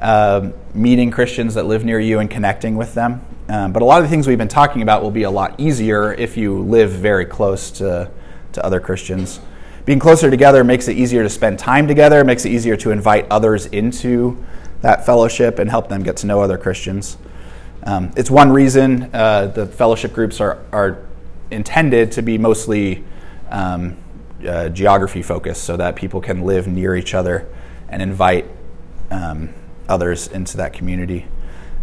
uh, 0.00 0.50
meeting 0.74 1.10
Christians 1.10 1.54
that 1.54 1.66
live 1.66 1.84
near 1.84 2.00
you 2.00 2.18
and 2.18 2.30
connecting 2.30 2.76
with 2.76 2.94
them. 2.94 3.24
Um, 3.48 3.72
but 3.72 3.82
a 3.82 3.84
lot 3.84 3.98
of 3.98 4.04
the 4.04 4.10
things 4.10 4.26
we've 4.26 4.38
been 4.38 4.48
talking 4.48 4.82
about 4.82 5.02
will 5.02 5.10
be 5.10 5.24
a 5.24 5.30
lot 5.30 5.58
easier 5.58 6.12
if 6.12 6.36
you 6.36 6.60
live 6.60 6.90
very 6.90 7.24
close 7.24 7.70
to 7.72 8.10
to 8.52 8.64
other 8.64 8.80
Christians. 8.80 9.40
Being 9.84 9.98
closer 9.98 10.30
together 10.30 10.62
makes 10.62 10.88
it 10.88 10.96
easier 10.96 11.22
to 11.22 11.28
spend 11.28 11.58
time 11.58 11.86
together, 11.86 12.24
makes 12.24 12.44
it 12.44 12.50
easier 12.50 12.76
to 12.76 12.90
invite 12.90 13.26
others 13.30 13.66
into 13.66 14.44
that 14.82 15.06
fellowship 15.06 15.58
and 15.58 15.68
help 15.68 15.88
them 15.88 16.02
get 16.02 16.16
to 16.18 16.26
know 16.26 16.40
other 16.40 16.58
Christians. 16.58 17.16
Um, 17.84 18.12
it's 18.16 18.30
one 18.30 18.52
reason 18.52 19.10
uh, 19.14 19.46
the 19.46 19.66
fellowship 19.66 20.12
groups 20.12 20.40
are, 20.40 20.58
are 20.70 20.98
intended 21.50 22.12
to 22.12 22.22
be 22.22 22.38
mostly 22.38 23.04
um, 23.50 23.96
uh, 24.46 24.68
geography 24.68 25.22
focused 25.22 25.64
so 25.64 25.76
that 25.76 25.96
people 25.96 26.20
can 26.20 26.42
live 26.42 26.66
near 26.66 26.94
each 26.94 27.14
other 27.14 27.48
and 27.88 28.02
invite 28.02 28.46
um, 29.10 29.52
others 29.88 30.28
into 30.28 30.56
that 30.56 30.72
community. 30.72 31.26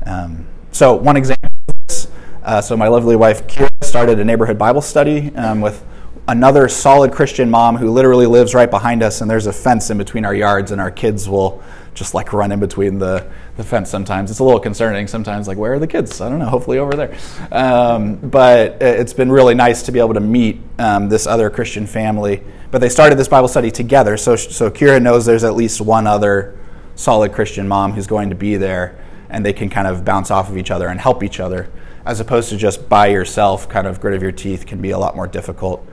Um, 0.05 0.47
so, 0.71 0.95
one 0.95 1.17
example 1.17 1.49
of 1.67 1.75
this 1.87 2.07
uh, 2.43 2.61
so, 2.61 2.77
my 2.77 2.87
lovely 2.87 3.15
wife 3.15 3.45
Kira 3.47 3.69
started 3.83 4.19
a 4.19 4.25
neighborhood 4.25 4.57
Bible 4.57 4.81
study 4.81 5.35
um, 5.35 5.59
with 5.59 5.83
another 6.27 6.67
solid 6.67 7.11
Christian 7.13 7.49
mom 7.49 7.77
who 7.77 7.89
literally 7.89 8.25
lives 8.25 8.53
right 8.53 8.69
behind 8.69 9.01
us, 9.01 9.21
and 9.21 9.31
there's 9.31 9.47
a 9.47 9.53
fence 9.53 9.89
in 9.89 9.97
between 9.97 10.25
our 10.25 10.35
yards, 10.35 10.71
and 10.71 10.81
our 10.81 10.91
kids 10.91 11.29
will 11.29 11.63
just 11.93 12.13
like 12.13 12.31
run 12.33 12.51
in 12.51 12.59
between 12.59 12.99
the, 12.99 13.27
the 13.55 13.63
fence 13.63 13.89
sometimes. 13.89 14.29
It's 14.29 14.39
a 14.39 14.43
little 14.43 14.59
concerning 14.59 15.07
sometimes, 15.07 15.47
like, 15.47 15.57
where 15.57 15.73
are 15.73 15.79
the 15.79 15.87
kids? 15.87 16.21
I 16.21 16.29
don't 16.29 16.39
know, 16.39 16.45
hopefully 16.45 16.77
over 16.77 16.93
there. 16.93 17.17
Um, 17.51 18.17
but 18.17 18.81
it's 18.81 19.13
been 19.13 19.31
really 19.31 19.55
nice 19.55 19.81
to 19.83 19.91
be 19.91 19.99
able 19.99 20.13
to 20.13 20.19
meet 20.19 20.61
um, 20.77 21.09
this 21.09 21.25
other 21.25 21.49
Christian 21.49 21.87
family. 21.87 22.43
But 22.69 22.81
they 22.81 22.89
started 22.89 23.17
this 23.17 23.29
Bible 23.29 23.47
study 23.47 23.71
together, 23.71 24.17
so, 24.17 24.35
so 24.35 24.69
Kira 24.69 25.01
knows 25.01 25.25
there's 25.25 25.45
at 25.45 25.55
least 25.55 25.81
one 25.81 26.05
other 26.05 26.59
solid 26.95 27.31
Christian 27.31 27.67
mom 27.67 27.93
who's 27.93 28.07
going 28.07 28.29
to 28.29 28.35
be 28.35 28.57
there, 28.57 28.99
and 29.29 29.45
they 29.45 29.53
can 29.53 29.69
kind 29.69 29.87
of 29.87 30.03
bounce 30.03 30.29
off 30.29 30.49
of 30.49 30.57
each 30.57 30.71
other 30.71 30.89
and 30.89 30.99
help 30.99 31.23
each 31.23 31.39
other, 31.39 31.71
as 32.05 32.19
opposed 32.19 32.49
to 32.49 32.57
just 32.57 32.89
by 32.89 33.07
yourself, 33.07 33.69
kind 33.69 33.87
of 33.87 34.01
grit 34.01 34.13
of 34.13 34.21
your 34.21 34.31
teeth 34.31 34.65
can 34.65 34.81
be 34.81 34.91
a 34.91 34.97
lot 34.97 35.15
more 35.15 35.27
difficult. 35.27 35.87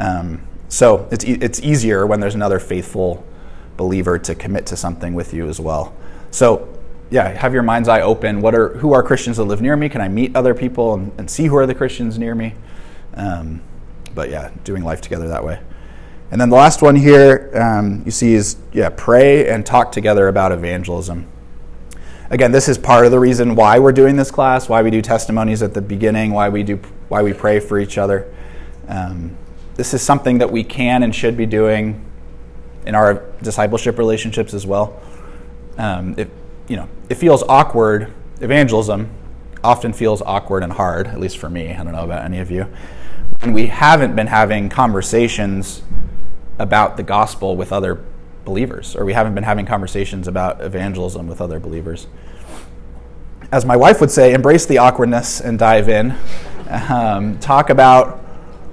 Um, 0.00 0.40
so 0.68 1.06
it's, 1.12 1.24
e- 1.24 1.38
it's 1.40 1.60
easier 1.60 2.06
when 2.06 2.20
there's 2.20 2.34
another 2.34 2.58
faithful 2.58 3.24
believer 3.76 4.18
to 4.18 4.34
commit 4.34 4.66
to 4.66 4.76
something 4.76 5.14
with 5.14 5.34
you 5.34 5.46
as 5.48 5.60
well. 5.60 5.94
So, 6.30 6.68
yeah, 7.10 7.28
have 7.28 7.52
your 7.52 7.62
mind's 7.62 7.88
eye 7.88 8.00
open. 8.00 8.40
What 8.40 8.54
are 8.54 8.78
who 8.78 8.92
are 8.92 9.02
Christians 9.02 9.36
that 9.36 9.44
live 9.44 9.60
near 9.60 9.76
me? 9.76 9.88
Can 9.88 10.00
I 10.00 10.08
meet 10.08 10.34
other 10.36 10.54
people 10.54 10.94
and, 10.94 11.12
and 11.18 11.30
see 11.30 11.46
who 11.46 11.56
are 11.56 11.66
the 11.66 11.74
Christians 11.74 12.18
near 12.18 12.34
me? 12.34 12.54
Um, 13.14 13.60
but 14.14 14.30
yeah, 14.30 14.50
doing 14.64 14.84
life 14.84 15.00
together 15.00 15.28
that 15.28 15.44
way. 15.44 15.60
And 16.30 16.40
then 16.40 16.50
the 16.50 16.56
last 16.56 16.82
one 16.82 16.94
here 16.94 17.50
um, 17.60 18.02
you 18.04 18.12
see 18.12 18.34
is 18.34 18.56
yeah, 18.72 18.90
pray 18.90 19.48
and 19.48 19.66
talk 19.66 19.90
together 19.90 20.28
about 20.28 20.52
evangelism. 20.52 21.26
Again, 22.30 22.52
this 22.52 22.68
is 22.68 22.78
part 22.78 23.04
of 23.04 23.10
the 23.10 23.18
reason 23.18 23.56
why 23.56 23.80
we're 23.80 23.90
doing 23.90 24.14
this 24.14 24.30
class, 24.30 24.68
why 24.68 24.82
we 24.82 24.90
do 24.90 25.02
testimonies 25.02 25.64
at 25.64 25.74
the 25.74 25.82
beginning, 25.82 26.30
why 26.30 26.48
we 26.48 26.62
do 26.62 26.76
why 27.08 27.22
we 27.22 27.32
pray 27.32 27.58
for 27.58 27.80
each 27.80 27.98
other. 27.98 28.32
Um, 28.86 29.36
this 29.80 29.94
is 29.94 30.02
something 30.02 30.36
that 30.36 30.52
we 30.52 30.62
can 30.62 31.02
and 31.02 31.14
should 31.14 31.38
be 31.38 31.46
doing 31.46 32.04
in 32.84 32.94
our 32.94 33.24
discipleship 33.40 33.96
relationships 33.96 34.52
as 34.52 34.66
well. 34.66 35.00
Um, 35.78 36.14
it, 36.18 36.28
you 36.68 36.76
know, 36.76 36.86
it 37.08 37.14
feels 37.14 37.42
awkward. 37.44 38.12
Evangelism 38.42 39.08
often 39.64 39.94
feels 39.94 40.20
awkward 40.20 40.62
and 40.62 40.70
hard, 40.70 41.06
at 41.06 41.18
least 41.18 41.38
for 41.38 41.48
me. 41.48 41.72
I 41.72 41.82
don't 41.82 41.94
know 41.94 42.04
about 42.04 42.26
any 42.26 42.40
of 42.40 42.50
you. 42.50 42.66
And 43.40 43.54
we 43.54 43.68
haven't 43.68 44.14
been 44.14 44.26
having 44.26 44.68
conversations 44.68 45.80
about 46.58 46.98
the 46.98 47.02
gospel 47.02 47.56
with 47.56 47.72
other 47.72 48.04
believers, 48.44 48.94
or 48.94 49.06
we 49.06 49.14
haven't 49.14 49.34
been 49.34 49.44
having 49.44 49.64
conversations 49.64 50.28
about 50.28 50.60
evangelism 50.60 51.26
with 51.26 51.40
other 51.40 51.58
believers. 51.58 52.06
As 53.50 53.64
my 53.64 53.76
wife 53.76 53.98
would 54.02 54.10
say, 54.10 54.34
embrace 54.34 54.66
the 54.66 54.76
awkwardness 54.76 55.40
and 55.40 55.58
dive 55.58 55.88
in. 55.88 56.14
Um, 56.70 57.36
talk 57.40 57.68
about 57.68 58.29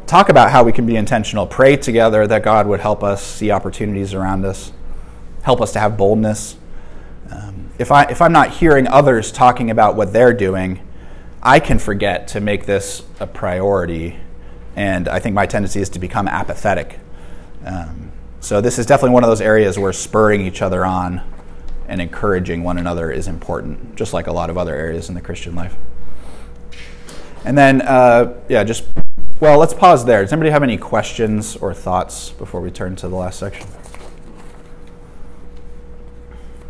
talk 0.08 0.30
about 0.30 0.52
how 0.52 0.64
we 0.64 0.72
can 0.72 0.86
be 0.86 0.96
intentional, 0.96 1.46
pray 1.46 1.76
together 1.76 2.26
that 2.26 2.42
God 2.42 2.66
would 2.66 2.80
help 2.80 3.04
us 3.04 3.22
see 3.22 3.52
opportunities 3.52 4.14
around 4.14 4.46
us, 4.46 4.72
help 5.44 5.62
us 5.62 5.74
to 5.74 5.80
have 5.80 5.98
boldness. 5.98 6.56
Um, 7.30 7.70
if, 7.78 7.92
I, 7.92 8.04
if 8.04 8.22
I'm 8.22 8.32
not 8.32 8.52
hearing 8.52 8.88
others 8.88 9.32
talking 9.32 9.70
about 9.70 9.96
what 9.96 10.14
they're 10.14 10.34
doing, 10.34 10.80
I 11.44 11.60
can 11.60 11.78
forget 11.78 12.28
to 12.30 12.40
make 12.40 12.66
this 12.66 13.04
a 13.20 13.28
priority. 13.28 14.18
And 14.76 15.10
I 15.10 15.20
think 15.20 15.36
my 15.36 15.46
tendency 15.46 15.82
is 15.82 15.90
to 15.90 16.00
become 16.00 16.28
apathetic. 16.28 17.00
Um, 17.66 18.12
so, 18.40 18.62
this 18.62 18.80
is 18.80 18.86
definitely 18.86 19.14
one 19.14 19.24
of 19.24 19.30
those 19.30 19.42
areas 19.42 19.78
where 19.78 19.92
spurring 19.92 20.42
each 20.42 20.62
other 20.62 20.86
on 20.86 21.22
and 21.88 22.00
encouraging 22.00 22.64
one 22.64 22.78
another 22.78 23.12
is 23.12 23.28
important, 23.28 23.96
just 23.96 24.14
like 24.14 24.28
a 24.28 24.32
lot 24.32 24.50
of 24.50 24.58
other 24.58 24.76
areas 24.76 25.10
in 25.10 25.16
the 25.16 25.22
Christian 25.22 25.56
life. 25.56 25.76
And 27.44 27.58
then, 27.58 27.82
uh, 27.82 28.40
yeah, 28.48 28.64
just 28.64 28.86
well, 29.40 29.60
let's 29.60 29.74
pause 29.74 30.06
there. 30.06 30.22
Does 30.24 30.34
anybody 30.34 30.50
have 30.50 30.64
any 30.64 30.78
questions 30.78 31.56
or 31.58 31.74
thoughts 31.74 32.32
before 32.32 32.62
we 32.62 32.72
turn 32.72 32.96
to 32.98 33.08
the 33.08 33.16
last 33.16 33.40
section? 33.40 33.68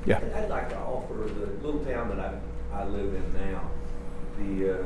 Yeah. 0.05 0.19
I'd 0.35 0.49
like 0.49 0.69
to 0.69 0.77
offer 0.77 1.13
the 1.13 1.65
little 1.65 1.83
town 1.83 2.09
that 2.09 2.19
I, 2.19 2.39
I 2.73 2.85
live 2.85 3.13
in 3.13 3.33
now, 3.33 3.71
the, 4.37 4.79
uh, 4.79 4.83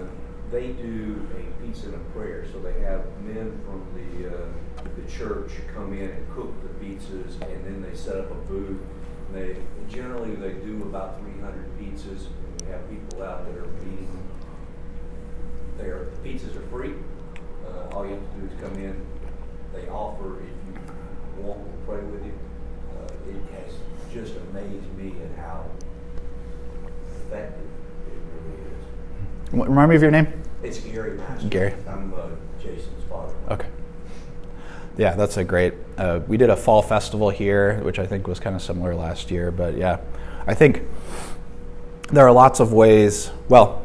they 0.52 0.70
do 0.70 1.28
a 1.38 1.64
pizza 1.64 1.88
and 1.88 1.96
a 1.96 2.00
prayer. 2.12 2.46
So 2.52 2.60
they 2.60 2.80
have 2.82 3.06
men 3.22 3.60
from 3.66 3.86
the, 3.96 4.36
uh, 4.36 4.48
the 4.96 5.12
church 5.12 5.52
come 5.74 5.94
in 5.94 6.10
and 6.10 6.36
cook 6.36 6.54
the 6.64 6.86
pizzas, 6.86 7.42
and 7.42 7.66
then 7.66 7.82
they 7.82 7.96
set 7.96 8.18
up 8.18 8.32
a 8.32 8.36
booth. 8.36 8.80
They, 9.34 9.58
generally, 9.90 10.36
they 10.36 10.54
do 10.54 10.82
about 10.84 11.20
three 11.20 11.40
hundred 11.40 11.66
pizzas, 11.80 12.28
and 12.28 12.62
we 12.62 12.68
have 12.68 12.90
people 12.90 13.24
out 13.24 13.46
that 13.46 13.56
are 13.56 13.70
eating. 13.82 14.28
Their 15.78 16.08
pizzas 16.24 16.56
are 16.56 16.68
free, 16.68 16.96
uh, 17.74 17.96
all 17.96 18.06
you 18.06 18.14
have 18.14 18.34
to 18.34 18.40
do 18.40 18.54
is 18.54 18.62
come 18.62 18.76
in. 18.84 19.06
They 19.74 19.88
offer, 19.88 20.42
if 20.42 20.50
you 20.68 21.44
want, 21.44 21.60
we'll 21.60 21.78
pray 21.86 22.04
with 22.04 22.26
you. 22.26 22.34
Uh, 22.92 23.30
it 23.30 23.36
has 23.56 23.74
just 24.14 24.36
amazed 24.50 24.98
me 24.98 25.14
at 25.24 25.38
how 25.40 25.66
effective 27.26 27.70
it 28.08 28.20
really 29.54 29.64
is. 29.64 29.68
Remind 29.70 29.90
me 29.90 29.96
of 29.96 30.02
your 30.02 30.12
name? 30.12 30.28
It's 30.64 30.80
Gary 30.80 31.18
Master. 31.18 31.48
Gary. 31.48 31.74
I'm 31.88 32.14
uh, 32.14 32.28
Jason's 32.62 33.04
father. 33.10 33.34
Okay. 33.50 33.68
Yeah, 34.98 35.16
that's 35.16 35.38
a 35.38 35.44
great. 35.44 35.74
Uh, 35.98 36.20
we 36.28 36.38
did 36.38 36.50
a 36.50 36.58
fall 36.58 36.82
festival 36.82 37.30
here, 37.30 37.82
which 37.84 37.98
I 37.98 38.06
think 38.06 38.28
was 38.28 38.40
kind 38.40 38.56
of 38.56 38.62
similar 38.62 38.94
last 38.94 39.32
year. 39.32 39.50
But 39.50 39.78
yeah, 39.78 40.00
I 40.46 40.54
think 40.54 40.84
there 42.10 42.28
are 42.28 42.32
lots 42.32 42.60
of 42.60 42.74
ways. 42.74 43.32
Well, 43.48 43.84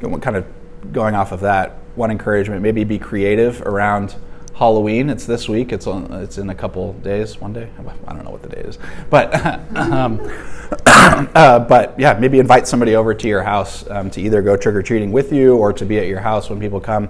kind 0.00 0.36
of 0.36 0.46
going 0.92 1.14
off 1.14 1.32
of 1.32 1.40
that, 1.40 1.78
one 1.96 2.10
encouragement 2.10 2.62
maybe 2.62 2.84
be 2.84 2.98
creative 2.98 3.62
around 3.62 4.16
Halloween. 4.54 5.10
It's 5.10 5.26
this 5.26 5.48
week. 5.48 5.72
It's 5.72 5.86
on, 5.86 6.12
it's 6.12 6.38
in 6.38 6.48
a 6.48 6.54
couple 6.54 6.94
days. 6.94 7.40
One 7.40 7.52
day. 7.52 7.68
I 8.06 8.12
don't 8.12 8.24
know 8.24 8.30
what 8.30 8.42
the 8.42 8.48
day 8.48 8.62
is, 8.62 8.78
but 9.10 9.34
um, 9.76 10.20
uh, 10.86 11.58
but 11.60 11.98
yeah, 11.98 12.14
maybe 12.14 12.38
invite 12.38 12.66
somebody 12.66 12.96
over 12.96 13.14
to 13.14 13.28
your 13.28 13.42
house 13.42 13.88
um, 13.90 14.10
to 14.10 14.20
either 14.20 14.42
go 14.42 14.56
trick 14.56 14.74
or 14.74 14.82
treating 14.82 15.12
with 15.12 15.32
you 15.32 15.56
or 15.56 15.72
to 15.72 15.84
be 15.84 15.98
at 15.98 16.06
your 16.06 16.20
house 16.20 16.48
when 16.48 16.60
people 16.60 16.80
come. 16.80 17.08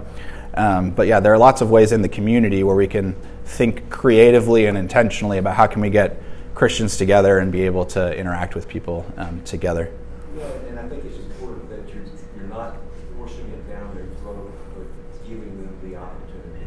Um, 0.55 0.89
but 0.89 1.07
yeah, 1.07 1.19
there 1.19 1.31
are 1.31 1.37
lots 1.37 1.61
of 1.61 1.69
ways 1.69 1.91
in 1.91 2.01
the 2.01 2.09
community 2.09 2.63
where 2.63 2.75
we 2.75 2.87
can 2.87 3.15
think 3.45 3.89
creatively 3.89 4.65
and 4.65 4.77
intentionally 4.77 5.37
about 5.37 5.55
how 5.55 5.67
can 5.67 5.81
we 5.81 5.89
get 5.89 6.21
Christians 6.55 6.97
together 6.97 7.37
and 7.37 7.51
be 7.51 7.61
able 7.61 7.85
to 7.85 8.17
interact 8.17 8.55
with 8.55 8.67
people 8.67 9.05
um, 9.17 9.41
together. 9.43 9.91
Yeah, 10.35 10.43
and 10.69 10.79
I 10.79 10.89
think 10.89 11.05
it's 11.05 11.17
important 11.17 11.69
that 11.69 11.93
you're, 11.93 12.03
you're 12.35 12.47
not 12.47 12.75
forcing 13.15 13.47
it 13.49 13.69
down 13.69 13.93
their 13.93 14.05
throat, 14.21 14.51
but 14.75 14.87
giving 15.29 15.55
them 15.61 15.77
the 15.83 15.97
opportunity. 15.97 16.65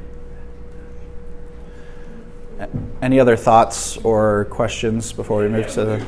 Any 3.01 3.19
other 3.21 3.37
thoughts 3.37 3.97
or 3.99 4.47
questions 4.47 5.13
before 5.13 5.43
we 5.43 5.49
move 5.49 5.69
to 5.69 5.85
the? 5.85 5.99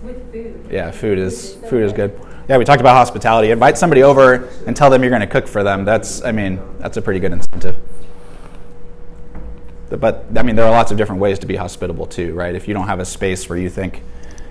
Food. 0.00 0.66
Yeah, 0.70 0.90
food 0.90 1.18
is 1.18 1.56
food 1.68 1.82
is 1.82 1.92
good. 1.92 2.18
Yeah, 2.48 2.58
we 2.58 2.64
talked 2.64 2.80
about 2.80 2.94
hospitality. 2.96 3.50
Invite 3.50 3.78
somebody 3.78 4.02
over 4.02 4.48
and 4.66 4.76
tell 4.76 4.90
them 4.90 5.02
you're 5.02 5.10
going 5.10 5.20
to 5.20 5.26
cook 5.26 5.46
for 5.46 5.62
them. 5.62 5.84
That's, 5.84 6.24
I 6.24 6.32
mean, 6.32 6.60
that's 6.78 6.96
a 6.96 7.02
pretty 7.02 7.20
good 7.20 7.30
incentive. 7.32 7.76
But 9.88 10.26
I 10.36 10.42
mean, 10.42 10.56
there 10.56 10.64
are 10.64 10.70
lots 10.70 10.90
of 10.90 10.98
different 10.98 11.20
ways 11.20 11.38
to 11.40 11.46
be 11.46 11.56
hospitable 11.56 12.06
too, 12.06 12.34
right? 12.34 12.54
If 12.54 12.66
you 12.66 12.74
don't 12.74 12.86
have 12.86 13.00
a 13.00 13.04
space 13.04 13.48
where 13.48 13.58
you 13.58 13.68
think 13.68 14.02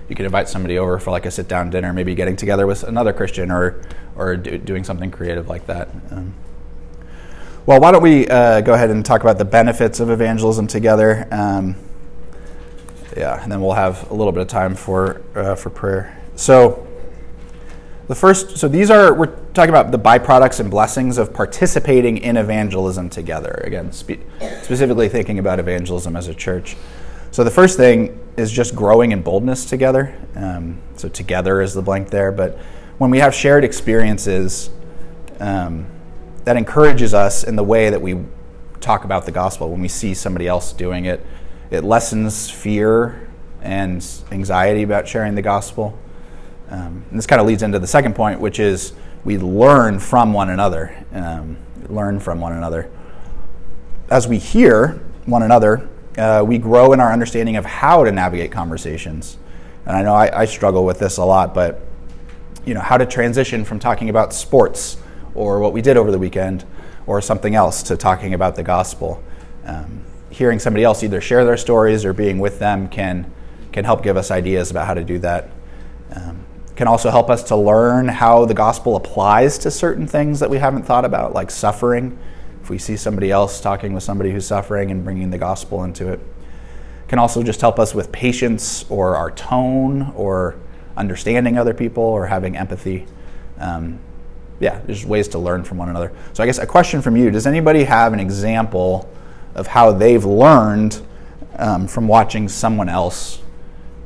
you 0.08 0.16
could 0.16 0.26
invite 0.26 0.48
somebody 0.48 0.78
over 0.78 0.98
for 0.98 1.10
like 1.10 1.26
a 1.26 1.30
sit-down 1.30 1.70
dinner, 1.70 1.92
maybe 1.92 2.14
getting 2.14 2.36
together 2.36 2.66
with 2.66 2.84
another 2.84 3.12
Christian 3.12 3.50
or 3.50 3.82
or 4.16 4.36
do, 4.36 4.58
doing 4.58 4.84
something 4.84 5.10
creative 5.10 5.48
like 5.48 5.66
that. 5.66 5.88
Um, 6.10 6.34
well, 7.70 7.78
why 7.78 7.92
don't 7.92 8.02
we 8.02 8.26
uh, 8.26 8.62
go 8.62 8.74
ahead 8.74 8.90
and 8.90 9.06
talk 9.06 9.20
about 9.20 9.38
the 9.38 9.44
benefits 9.44 10.00
of 10.00 10.10
evangelism 10.10 10.66
together? 10.66 11.28
Um, 11.30 11.76
yeah, 13.16 13.40
and 13.40 13.52
then 13.52 13.60
we'll 13.60 13.74
have 13.74 14.10
a 14.10 14.14
little 14.14 14.32
bit 14.32 14.40
of 14.40 14.48
time 14.48 14.74
for 14.74 15.22
uh, 15.36 15.54
for 15.54 15.70
prayer. 15.70 16.20
So. 16.34 16.86
The 18.08 18.16
first, 18.16 18.58
so 18.58 18.66
these 18.66 18.90
are, 18.90 19.14
we're 19.14 19.36
talking 19.52 19.68
about 19.68 19.92
the 19.92 19.98
byproducts 19.98 20.58
and 20.58 20.68
blessings 20.68 21.16
of 21.16 21.32
participating 21.32 22.18
in 22.18 22.36
evangelism 22.36 23.08
together. 23.08 23.62
Again, 23.62 23.92
spe- 23.92 24.18
specifically 24.62 25.08
thinking 25.08 25.38
about 25.38 25.60
evangelism 25.60 26.16
as 26.16 26.26
a 26.26 26.34
church. 26.34 26.76
So 27.30 27.44
the 27.44 27.52
first 27.52 27.76
thing 27.76 28.18
is 28.36 28.50
just 28.50 28.74
growing 28.74 29.12
in 29.12 29.22
boldness 29.22 29.64
together. 29.64 30.18
Um, 30.34 30.80
so 30.96 31.08
together 31.08 31.60
is 31.60 31.72
the 31.72 31.82
blank 31.82 32.10
there. 32.10 32.32
But 32.32 32.58
when 32.98 33.12
we 33.12 33.20
have 33.20 33.32
shared 33.32 33.62
experiences, 33.62 34.70
um, 35.38 35.86
that 36.50 36.56
encourages 36.56 37.14
us 37.14 37.44
in 37.44 37.54
the 37.54 37.62
way 37.62 37.90
that 37.90 38.02
we 38.02 38.18
talk 38.80 39.04
about 39.04 39.24
the 39.24 39.30
gospel. 39.30 39.70
When 39.70 39.80
we 39.80 39.86
see 39.86 40.14
somebody 40.14 40.48
else 40.48 40.72
doing 40.72 41.04
it, 41.04 41.24
it 41.70 41.84
lessens 41.84 42.50
fear 42.50 43.28
and 43.62 44.04
anxiety 44.32 44.82
about 44.82 45.06
sharing 45.06 45.36
the 45.36 45.42
gospel. 45.42 45.96
Um, 46.68 47.04
and 47.08 47.16
this 47.16 47.24
kind 47.24 47.40
of 47.40 47.46
leads 47.46 47.62
into 47.62 47.78
the 47.78 47.86
second 47.86 48.16
point, 48.16 48.40
which 48.40 48.58
is 48.58 48.94
we 49.24 49.38
learn 49.38 50.00
from 50.00 50.32
one 50.32 50.50
another. 50.50 50.92
Um, 51.12 51.56
learn 51.88 52.18
from 52.18 52.40
one 52.40 52.54
another. 52.54 52.90
As 54.10 54.26
we 54.26 54.38
hear 54.38 55.00
one 55.26 55.44
another, 55.44 55.88
uh, 56.18 56.42
we 56.44 56.58
grow 56.58 56.92
in 56.92 56.98
our 56.98 57.12
understanding 57.12 57.54
of 57.54 57.64
how 57.64 58.02
to 58.02 58.10
navigate 58.10 58.50
conversations. 58.50 59.38
And 59.86 59.96
I 59.96 60.02
know 60.02 60.14
I, 60.14 60.40
I 60.40 60.44
struggle 60.46 60.84
with 60.84 60.98
this 60.98 61.16
a 61.16 61.24
lot, 61.24 61.54
but 61.54 61.80
you 62.64 62.74
know 62.74 62.80
how 62.80 62.98
to 62.98 63.06
transition 63.06 63.64
from 63.64 63.78
talking 63.78 64.08
about 64.08 64.34
sports 64.34 64.96
or 65.34 65.58
what 65.58 65.72
we 65.72 65.82
did 65.82 65.96
over 65.96 66.10
the 66.10 66.18
weekend 66.18 66.64
or 67.06 67.20
something 67.20 67.54
else 67.54 67.82
to 67.84 67.96
talking 67.96 68.34
about 68.34 68.56
the 68.56 68.62
gospel. 68.62 69.22
Um, 69.64 70.04
hearing 70.30 70.58
somebody 70.58 70.84
else 70.84 71.02
either 71.02 71.20
share 71.20 71.44
their 71.44 71.56
stories 71.56 72.04
or 72.04 72.12
being 72.12 72.38
with 72.38 72.58
them 72.58 72.88
can 72.88 73.32
can 73.72 73.84
help 73.84 74.02
give 74.02 74.16
us 74.16 74.30
ideas 74.30 74.70
about 74.70 74.86
how 74.86 74.94
to 74.94 75.04
do 75.04 75.18
that. 75.20 75.50
Um, 76.14 76.44
can 76.74 76.88
also 76.88 77.10
help 77.10 77.30
us 77.30 77.42
to 77.44 77.56
learn 77.56 78.08
how 78.08 78.44
the 78.46 78.54
gospel 78.54 78.96
applies 78.96 79.58
to 79.58 79.70
certain 79.70 80.06
things 80.06 80.40
that 80.40 80.50
we 80.50 80.58
haven't 80.58 80.84
thought 80.84 81.04
about, 81.04 81.34
like 81.34 81.50
suffering. 81.50 82.18
If 82.62 82.70
we 82.70 82.78
see 82.78 82.96
somebody 82.96 83.30
else 83.30 83.60
talking 83.60 83.92
with 83.92 84.02
somebody 84.02 84.32
who's 84.32 84.46
suffering 84.46 84.90
and 84.90 85.04
bringing 85.04 85.30
the 85.30 85.38
gospel 85.38 85.84
into 85.84 86.08
it, 86.12 86.20
can 87.06 87.18
also 87.18 87.42
just 87.42 87.60
help 87.60 87.78
us 87.78 87.94
with 87.94 88.10
patience 88.12 88.84
or 88.88 89.16
our 89.16 89.30
tone 89.30 90.12
or 90.16 90.56
understanding 90.96 91.58
other 91.58 91.74
people 91.74 92.02
or 92.02 92.26
having 92.26 92.56
empathy. 92.56 93.06
Um, 93.58 93.98
yeah, 94.60 94.80
there's 94.86 95.04
ways 95.04 95.28
to 95.28 95.38
learn 95.38 95.64
from 95.64 95.78
one 95.78 95.88
another. 95.88 96.12
So 96.32 96.42
I 96.42 96.46
guess 96.46 96.58
a 96.58 96.66
question 96.66 97.02
from 97.02 97.16
you: 97.16 97.30
Does 97.30 97.46
anybody 97.46 97.84
have 97.84 98.12
an 98.12 98.20
example 98.20 99.10
of 99.54 99.66
how 99.66 99.92
they've 99.92 100.24
learned 100.24 101.00
um, 101.56 101.86
from 101.86 102.06
watching 102.08 102.48
someone 102.48 102.88
else 102.88 103.40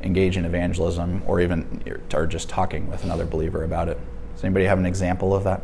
engage 0.03 0.37
in 0.37 0.45
evangelism 0.45 1.23
or 1.25 1.41
even 1.41 1.81
or 2.13 2.27
just 2.27 2.47
talking 2.49 2.89
with 2.89 3.03
another 3.03 3.25
believer 3.25 3.63
about 3.63 3.89
it. 3.89 3.97
Does 4.35 4.43
anybody 4.43 4.65
have 4.65 4.77
an 4.77 4.85
example 4.85 5.33
of 5.33 5.43
that? 5.45 5.61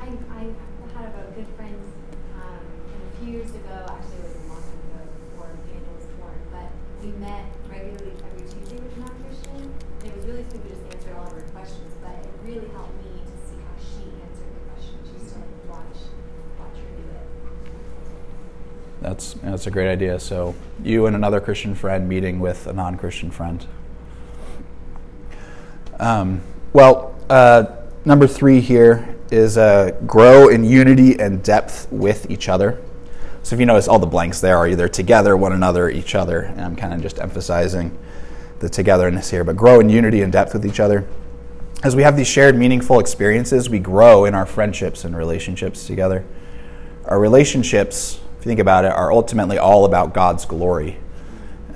I, 0.00 0.06
I 0.30 0.42
had 0.94 1.06
a 1.06 1.30
good 1.34 1.46
friend 1.56 1.76
um, 2.36 2.60
a 3.12 3.24
few 3.24 3.32
years 3.34 3.50
ago, 3.50 3.86
actually 3.88 4.16
it 4.16 4.24
was 4.24 4.34
a 4.34 4.48
long 4.48 4.62
time 4.62 4.80
ago 4.90 5.10
before 5.30 5.50
Daniel 5.66 5.94
was 5.94 6.06
born, 6.18 6.38
but 6.52 6.70
we 7.02 7.12
met 7.20 7.44
regularly 7.68 8.12
every 8.32 8.48
Tuesday 8.48 8.76
with 8.76 8.96
a 8.96 9.00
non-Christian. 9.00 9.74
And 10.00 10.12
it 10.12 10.16
was 10.16 10.26
really 10.26 10.44
sweet, 10.50 10.62
we 10.64 10.70
just 10.70 10.84
answered 10.92 11.16
all 11.16 11.26
of 11.26 11.32
her 11.32 11.40
questions, 11.52 11.92
but 12.02 12.12
it 12.12 12.30
really 12.44 12.68
helped 12.68 12.96
me 13.02 13.20
to 13.24 13.36
see 13.48 13.56
how 13.56 13.76
she 13.80 14.04
answered 14.20 14.52
the 14.52 14.60
questions. 14.68 15.00
She 15.08 15.16
used 15.16 15.32
to 15.32 15.40
watch, 15.68 15.96
watch 16.60 16.76
her 16.76 16.90
do 16.96 17.04
it. 17.08 17.26
That's 19.14 19.34
that's 19.34 19.66
a 19.68 19.70
great 19.70 19.88
idea. 19.88 20.18
So 20.18 20.56
you 20.82 21.06
and 21.06 21.14
another 21.14 21.40
Christian 21.40 21.76
friend 21.76 22.08
meeting 22.08 22.40
with 22.40 22.66
a 22.66 22.72
non-Christian 22.72 23.30
friend. 23.30 23.64
Um, 26.00 26.42
well, 26.72 27.14
uh, 27.30 27.66
number 28.04 28.26
three 28.26 28.60
here 28.60 29.14
is 29.30 29.56
uh, 29.56 29.92
grow 30.04 30.48
in 30.48 30.64
unity 30.64 31.16
and 31.20 31.44
depth 31.44 31.86
with 31.92 32.28
each 32.28 32.48
other. 32.48 32.82
So 33.44 33.54
if 33.54 33.60
you 33.60 33.66
notice, 33.66 33.86
all 33.86 34.00
the 34.00 34.06
blanks 34.06 34.40
there 34.40 34.56
are 34.56 34.66
either 34.66 34.88
together, 34.88 35.36
one 35.36 35.52
another, 35.52 35.88
each 35.88 36.16
other. 36.16 36.40
And 36.40 36.60
I'm 36.60 36.74
kind 36.74 36.92
of 36.92 37.00
just 37.00 37.20
emphasizing 37.20 37.96
the 38.58 38.68
togetherness 38.68 39.30
here. 39.30 39.44
But 39.44 39.56
grow 39.56 39.78
in 39.78 39.88
unity 39.88 40.22
and 40.22 40.32
depth 40.32 40.54
with 40.54 40.66
each 40.66 40.80
other. 40.80 41.06
As 41.84 41.94
we 41.94 42.02
have 42.02 42.16
these 42.16 42.26
shared, 42.26 42.58
meaningful 42.58 42.98
experiences, 42.98 43.70
we 43.70 43.78
grow 43.78 44.24
in 44.24 44.34
our 44.34 44.46
friendships 44.46 45.04
and 45.04 45.16
relationships 45.16 45.86
together. 45.86 46.24
Our 47.04 47.20
relationships, 47.20 48.18
you 48.44 48.50
think 48.50 48.60
about 48.60 48.84
it, 48.84 48.92
are 48.92 49.12
ultimately 49.12 49.58
all 49.58 49.84
about 49.84 50.12
God's 50.12 50.44
glory. 50.44 50.98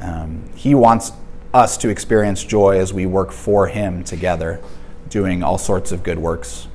Um, 0.01 0.45
he 0.55 0.75
wants 0.75 1.13
us 1.55 1.77
to 1.79 1.89
experience 1.89 2.45
joy 2.45 2.79
as 2.79 2.93
we 2.93 3.07
work 3.07 3.33
for 3.33 3.69
Him 3.69 4.05
together, 4.05 4.61
doing 5.09 5.43
all 5.43 5.59
sorts 5.59 5.93
of 5.93 6.03
good 6.03 6.19
works. 6.19 6.69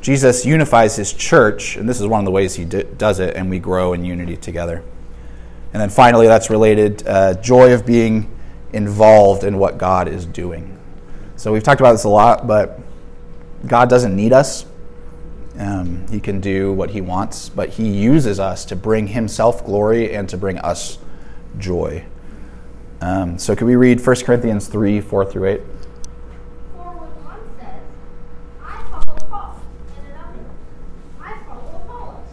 Jesus 0.00 0.44
unifies 0.44 0.96
His 0.96 1.12
church, 1.12 1.76
and 1.76 1.88
this 1.88 2.00
is 2.00 2.06
one 2.06 2.20
of 2.20 2.24
the 2.24 2.30
ways 2.30 2.54
He 2.54 2.64
d- 2.64 2.84
does 2.98 3.20
it, 3.20 3.36
and 3.36 3.48
we 3.48 3.58
grow 3.58 3.92
in 3.92 4.04
unity 4.04 4.36
together. 4.36 4.82
And 5.72 5.80
then 5.80 5.90
finally, 5.90 6.26
that's 6.26 6.50
related 6.50 7.06
uh, 7.06 7.34
joy 7.34 7.72
of 7.72 7.86
being 7.86 8.30
involved 8.72 9.44
in 9.44 9.58
what 9.58 9.78
God 9.78 10.08
is 10.08 10.26
doing. 10.26 10.78
So 11.36 11.52
we've 11.52 11.62
talked 11.62 11.80
about 11.80 11.92
this 11.92 12.04
a 12.04 12.08
lot, 12.08 12.46
but 12.46 12.80
God 13.66 13.88
doesn't 13.88 14.14
need 14.14 14.32
us. 14.32 14.66
Um, 15.58 16.06
he 16.08 16.18
can 16.20 16.40
do 16.40 16.72
what 16.72 16.90
he 16.90 17.00
wants, 17.00 17.48
but 17.48 17.68
he 17.70 17.88
uses 17.88 18.40
us 18.40 18.64
to 18.66 18.76
bring 18.76 19.06
himself 19.08 19.64
glory 19.64 20.12
and 20.14 20.28
to 20.30 20.36
bring 20.36 20.58
us 20.58 20.98
joy. 21.58 22.04
Um, 23.00 23.38
so, 23.38 23.54
could 23.54 23.66
we 23.66 23.76
read 23.76 24.04
1 24.04 24.16
Corinthians 24.24 24.66
3 24.66 25.00
4 25.00 25.24
through 25.26 25.48
8? 25.48 25.60
For 25.60 26.82
when 26.82 27.10
one 27.24 27.40
says, 27.60 27.82
I 28.62 28.82
follow 28.90 29.18
Paul, 29.28 29.60
and 29.96 30.06
another, 30.08 30.44
I 31.20 31.36
follow 31.46 31.82
Apollos, 31.84 32.28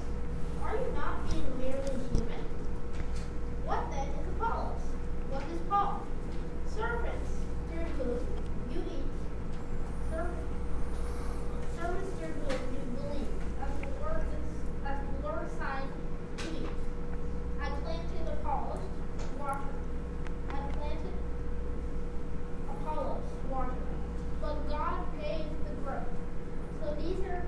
are 0.63 0.75
you 0.75 0.91
not 0.95 1.29
being 1.29 1.51
merely 1.59 1.99
human? 2.13 2.45
What 3.65 3.91
then 3.91 4.07
is 4.07 4.27
Apollos? 4.37 4.81
What 5.29 5.43
is 5.51 5.59
Paul? 5.69 6.05
Servants, 6.73 7.31
through 7.69 7.83
whom 7.99 8.19
you 8.71 8.79
eat. 8.87 9.05
Servants, 10.09 10.47
servants 11.75 12.09
through 12.17 12.33
whom 12.47 12.59
you 12.71 12.81
believe, 12.95 13.27
as 13.59 13.73
the 13.75 13.91
Lord, 13.99 14.23
as 14.87 14.97
the 15.03 15.27
Lord 15.27 15.47
signed 15.59 15.91
you. 16.47 16.69
I 17.59 17.69
planted 17.83 18.25
Apollos, 18.39 18.79
water. 19.37 19.67
I 20.49 20.59
planted 20.73 21.15
Apollos, 22.69 23.23
water, 23.49 23.73
but 24.41 24.67
God 24.69 25.05
gave 25.21 25.45
the 25.67 25.73
growth. 25.83 26.11
So 26.81 26.93
neither 26.95 27.45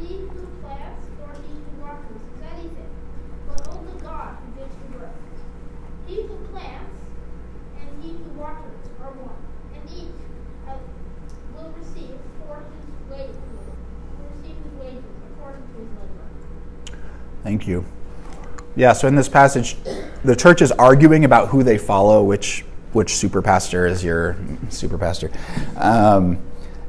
he 0.00 0.16
who 0.28 0.46
plants 0.60 1.06
nor 1.18 1.32
he 1.34 1.54
who 1.54 1.80
waters 1.80 2.20
is 2.20 2.42
anything, 2.52 2.92
but 3.48 3.68
only 3.68 4.00
God 4.00 4.36
who 4.42 4.60
gives 4.60 4.74
the 4.82 4.98
growth. 4.98 5.22
He 6.06 6.22
who 6.22 6.36
plants 6.52 6.90
and 7.80 8.02
he 8.02 8.10
who 8.10 8.30
waters 8.38 8.80
are 9.00 9.12
one, 9.12 9.40
and 9.74 9.82
each 9.90 10.20
uh, 10.68 10.76
will 11.56 11.70
receive 11.78 12.18
for 12.40 12.60
his 12.60 12.86
wages, 13.10 13.36
will 14.18 14.28
receive 14.36 14.56
his 14.62 14.72
wages 14.78 15.16
according 15.32 15.62
to 15.62 15.78
his 15.78 15.90
labor. 15.96 16.28
Thank 17.42 17.66
you. 17.66 17.84
Yeah, 18.74 18.92
so 18.92 19.08
in 19.08 19.14
this 19.14 19.28
passage, 19.28 19.76
the 20.24 20.36
church 20.36 20.62
is 20.62 20.72
arguing 20.72 21.24
about 21.24 21.48
who 21.48 21.62
they 21.62 21.78
follow, 21.78 22.22
which 22.22 22.64
which 22.92 23.14
super 23.14 23.40
pastor 23.40 23.86
is 23.86 24.04
your 24.04 24.36
super 24.68 24.98
pastor. 24.98 25.30
Um, 25.76 26.38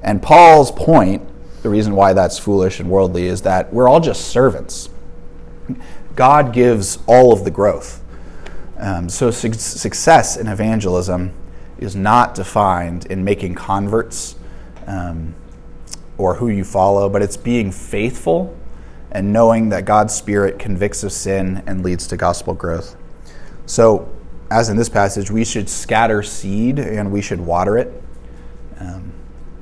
and 0.02 0.22
Paul's 0.22 0.72
point, 0.72 1.24
the 1.63 1.70
reason 1.70 1.96
why 1.96 2.13
that's 2.13 2.38
foolish 2.38 2.80
and 2.80 2.89
worldly, 2.89 3.26
is 3.26 3.42
that 3.44 3.74
we're 3.74 3.88
all 3.88 4.00
just 4.00 4.28
servants. 4.28 4.89
God 6.16 6.54
gives 6.54 7.00
all 7.08 7.34
of 7.34 7.46
the 7.46 7.52
growth. 7.52 8.04
Um, 8.78 9.08
so 9.08 9.32
su- 9.32 9.54
success 9.54 10.36
in 10.36 10.48
evangelism 10.48 11.34
is 11.78 11.96
not 11.96 12.36
defined 12.36 13.06
in 13.08 13.24
making 13.24 13.56
converts 13.56 14.36
um, 14.88 15.36
or 16.18 16.36
who 16.36 16.50
you 16.50 16.66
follow, 16.66 17.08
but 17.10 17.22
it's 17.22 17.38
being 17.38 17.72
faithful 17.72 18.58
and 19.13 19.32
knowing 19.32 19.69
that 19.69 19.86
God's 19.86 20.13
Spirit 20.13 20.60
convicts 20.60 21.04
of 21.04 21.12
sin 21.12 21.63
and 21.67 21.84
leads 21.84 22.08
to 22.08 22.17
gospel 22.17 22.54
growth. 22.54 22.95
So, 23.65 24.10
as 24.52 24.69
in 24.69 24.78
this 24.78 24.89
passage, 24.89 25.32
we 25.32 25.45
should 25.45 25.69
scatter 25.69 26.21
seed 26.21 26.80
and 26.80 27.12
we 27.12 27.21
should 27.21 27.39
water 27.39 27.78
it. 27.78 28.04
Um, 28.80 29.13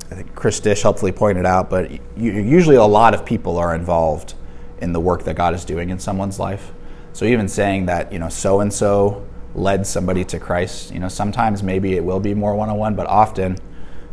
I 0.09 0.15
think 0.15 0.35
Chris 0.35 0.59
Dish 0.59 0.81
helpfully 0.81 1.11
pointed 1.11 1.45
out, 1.45 1.69
but 1.69 1.91
usually 2.17 2.75
a 2.75 2.83
lot 2.83 3.13
of 3.13 3.25
people 3.25 3.57
are 3.57 3.75
involved 3.75 4.33
in 4.81 4.91
the 4.91 4.99
work 4.99 5.23
that 5.23 5.35
God 5.35 5.53
is 5.53 5.63
doing 5.63 5.89
in 5.89 5.99
someone's 5.99 6.39
life. 6.39 6.73
So 7.13 7.25
even 7.25 7.47
saying 7.47 7.85
that, 7.85 8.11
you 8.11 8.19
know, 8.19 8.29
so 8.29 8.59
and 8.59 8.73
so 8.73 9.25
led 9.53 9.85
somebody 9.85 10.23
to 10.25 10.39
Christ, 10.39 10.91
you 10.91 10.99
know, 10.99 11.07
sometimes 11.07 11.61
maybe 11.61 11.95
it 11.95 12.03
will 12.03 12.19
be 12.19 12.33
more 12.33 12.55
one 12.55 12.69
on 12.69 12.77
one, 12.77 12.95
but 12.95 13.07
often, 13.07 13.57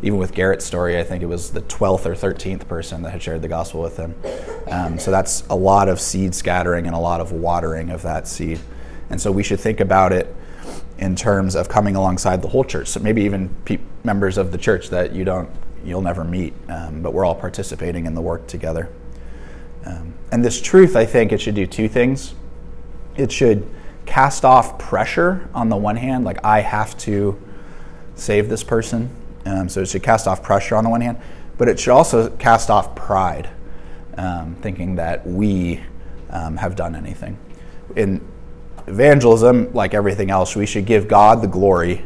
even 0.03 0.19
with 0.19 0.33
Garrett's 0.33 0.65
story, 0.65 0.99
I 0.99 1.03
think 1.03 1.23
it 1.23 1.27
was 1.27 1.51
the 1.51 1.63
12th 1.63 2.07
or 2.07 2.15
13th 2.15 2.69
person 2.69 3.03
that 3.03 3.11
had 3.11 3.23
shared 3.23 3.43
the 3.43 3.49
gospel 3.49 3.83
with 3.83 3.97
him. 3.97 4.15
Um, 4.71 4.99
so 4.99 5.11
that's 5.11 5.45
a 5.51 5.57
lot 5.57 5.89
of 5.89 6.01
seed 6.01 6.35
scattering 6.35 6.87
and 6.87 6.95
a 6.95 6.99
lot 6.99 7.21
of 7.21 7.33
watering 7.33 7.91
of 7.91 8.03
that 8.03 8.29
seed. 8.29 8.61
And 9.11 9.21
so 9.21 9.33
we 9.33 9.43
should 9.43 9.59
think 9.59 9.81
about 9.81 10.13
it 10.13 10.35
in 10.99 11.17
terms 11.17 11.57
of 11.57 11.69
coming 11.69 11.97
alongside 11.97 12.43
the 12.43 12.49
whole 12.49 12.65
church. 12.65 12.89
So 12.89 13.01
maybe 13.01 13.23
even 13.23 13.49
pe- 13.65 13.79
members 14.05 14.39
of 14.39 14.53
the 14.53 14.59
church 14.59 14.91
that 14.91 15.13
you 15.13 15.25
don't, 15.25 15.49
you'll 15.85 16.03
never 16.03 16.25
meet, 16.25 16.55
um, 16.69 17.03
but 17.03 17.13
we're 17.13 17.25
all 17.25 17.35
participating 17.35 18.07
in 18.07 18.15
the 18.15 18.21
work 18.21 18.47
together. 18.47 18.89
Um, 19.85 20.15
and 20.31 20.45
this 20.45 20.61
truth, 20.61 20.95
I 20.97 21.07
think, 21.07 21.33
it 21.33 21.41
should 21.41 21.55
do 21.55 21.67
two 21.67 21.89
things. 21.89 22.35
It 23.17 23.33
should 23.33 23.69
cast 24.07 24.45
off 24.45 24.79
pressure 24.79 25.49
on 25.55 25.69
the 25.69 25.77
one 25.77 25.97
hand, 25.97 26.25
like 26.25 26.45
I 26.45 26.61
have 26.61 26.97
to 26.99 27.41
save 28.15 28.49
this 28.49 28.63
person. 28.65 29.11
Um, 29.49 29.69
so 29.69 29.81
it 29.81 29.89
should 29.89 30.03
cast 30.03 30.29
off 30.29 30.43
pressure 30.43 30.77
on 30.77 30.85
the 30.85 30.91
one 30.91 31.01
hand, 31.01 31.19
but 31.57 31.69
it 31.69 31.81
should 31.81 31.93
also 31.93 32.29
cast 32.37 32.71
off 32.71 32.95
pride. 32.95 33.49
um, 34.19 34.57
thinking 34.57 34.97
that 34.97 35.27
we 35.27 35.81
um, 36.31 36.57
have 36.57 36.77
done 36.77 36.95
anything. 36.95 37.39
In 37.97 38.21
evangelism, 38.87 39.73
like 39.73 39.95
everything 39.95 40.31
else, 40.31 40.57
we 40.57 40.67
should 40.67 40.85
give 40.85 41.09
God 41.09 41.41
the 41.41 41.47
glory, 41.47 42.05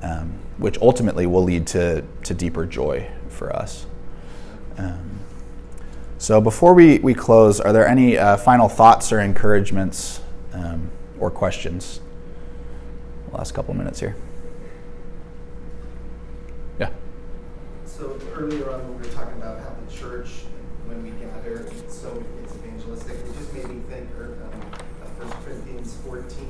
um, 0.00 0.38
which 0.58 0.78
ultimately 0.78 1.26
will 1.26 1.42
lead 1.42 1.66
to, 1.68 2.04
to 2.22 2.34
deeper 2.34 2.64
joy 2.64 3.10
for 3.28 3.54
us. 3.54 3.86
Um, 4.78 5.18
so, 6.18 6.40
before 6.40 6.74
we, 6.74 6.98
we 6.98 7.14
close, 7.14 7.60
are 7.60 7.72
there 7.72 7.88
any 7.88 8.16
uh, 8.16 8.36
final 8.36 8.68
thoughts 8.68 9.10
or 9.12 9.20
encouragements 9.20 10.20
um, 10.52 10.90
or 11.18 11.30
questions? 11.30 12.00
Last 13.32 13.52
couple 13.52 13.74
minutes 13.74 14.00
here. 14.00 14.16
So 18.00 18.18
earlier 18.34 18.70
on, 18.70 18.88
we 18.88 18.94
were 18.94 19.12
talking 19.12 19.36
about 19.36 19.60
how 19.60 19.76
the 19.84 19.94
church, 19.94 20.28
when 20.86 21.02
we 21.02 21.10
gather, 21.22 21.56
it's 21.56 21.94
so 21.94 22.24
it's 22.42 22.54
evangelistic. 22.54 23.12
It 23.12 23.26
just 23.36 23.52
made 23.52 23.68
me 23.68 23.82
think 23.90 24.08
er, 24.18 24.38
um, 24.42 24.72
of 25.02 25.34
1 25.34 25.44
Corinthians 25.44 25.98
14. 26.06 26.46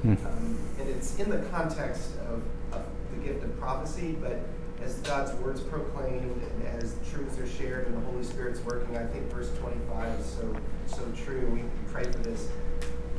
Hmm. 0.00 0.12
Um, 0.12 0.58
and 0.80 0.88
it's 0.88 1.18
in 1.18 1.28
the 1.28 1.40
context 1.50 2.12
of, 2.30 2.42
of 2.72 2.86
the 3.10 3.18
gift 3.18 3.44
of 3.44 3.54
prophecy, 3.60 4.16
but 4.18 4.46
as 4.82 4.94
God's 5.00 5.34
words 5.42 5.60
proclaimed 5.60 6.40
and 6.40 6.66
as 6.68 6.96
truths 7.12 7.38
are 7.38 7.46
shared 7.46 7.86
and 7.86 7.94
the 7.98 8.06
Holy 8.06 8.24
Spirit's 8.24 8.60
working, 8.60 8.96
I 8.96 9.04
think 9.04 9.30
verse 9.30 9.50
25 9.58 10.20
is 10.20 10.24
so 10.24 10.56
so 10.86 11.02
true. 11.22 11.46
We 11.52 11.64
pray 11.92 12.04
for 12.04 12.18
this. 12.20 12.48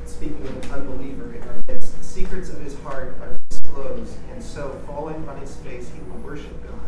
Speaking 0.08 0.42
of 0.42 0.56
an 0.66 0.72
unbeliever 0.72 1.36
in 1.36 1.44
our 1.44 1.62
midst, 1.68 1.96
the 2.00 2.04
secrets 2.04 2.50
of 2.50 2.60
his 2.62 2.76
heart 2.80 3.16
are 3.22 3.40
disclosed, 3.48 4.18
and 4.32 4.42
so 4.42 4.82
falling 4.88 5.30
on 5.30 5.38
his 5.38 5.56
face, 5.58 5.92
he 5.94 6.00
will 6.10 6.18
worship 6.22 6.64
God 6.64 6.80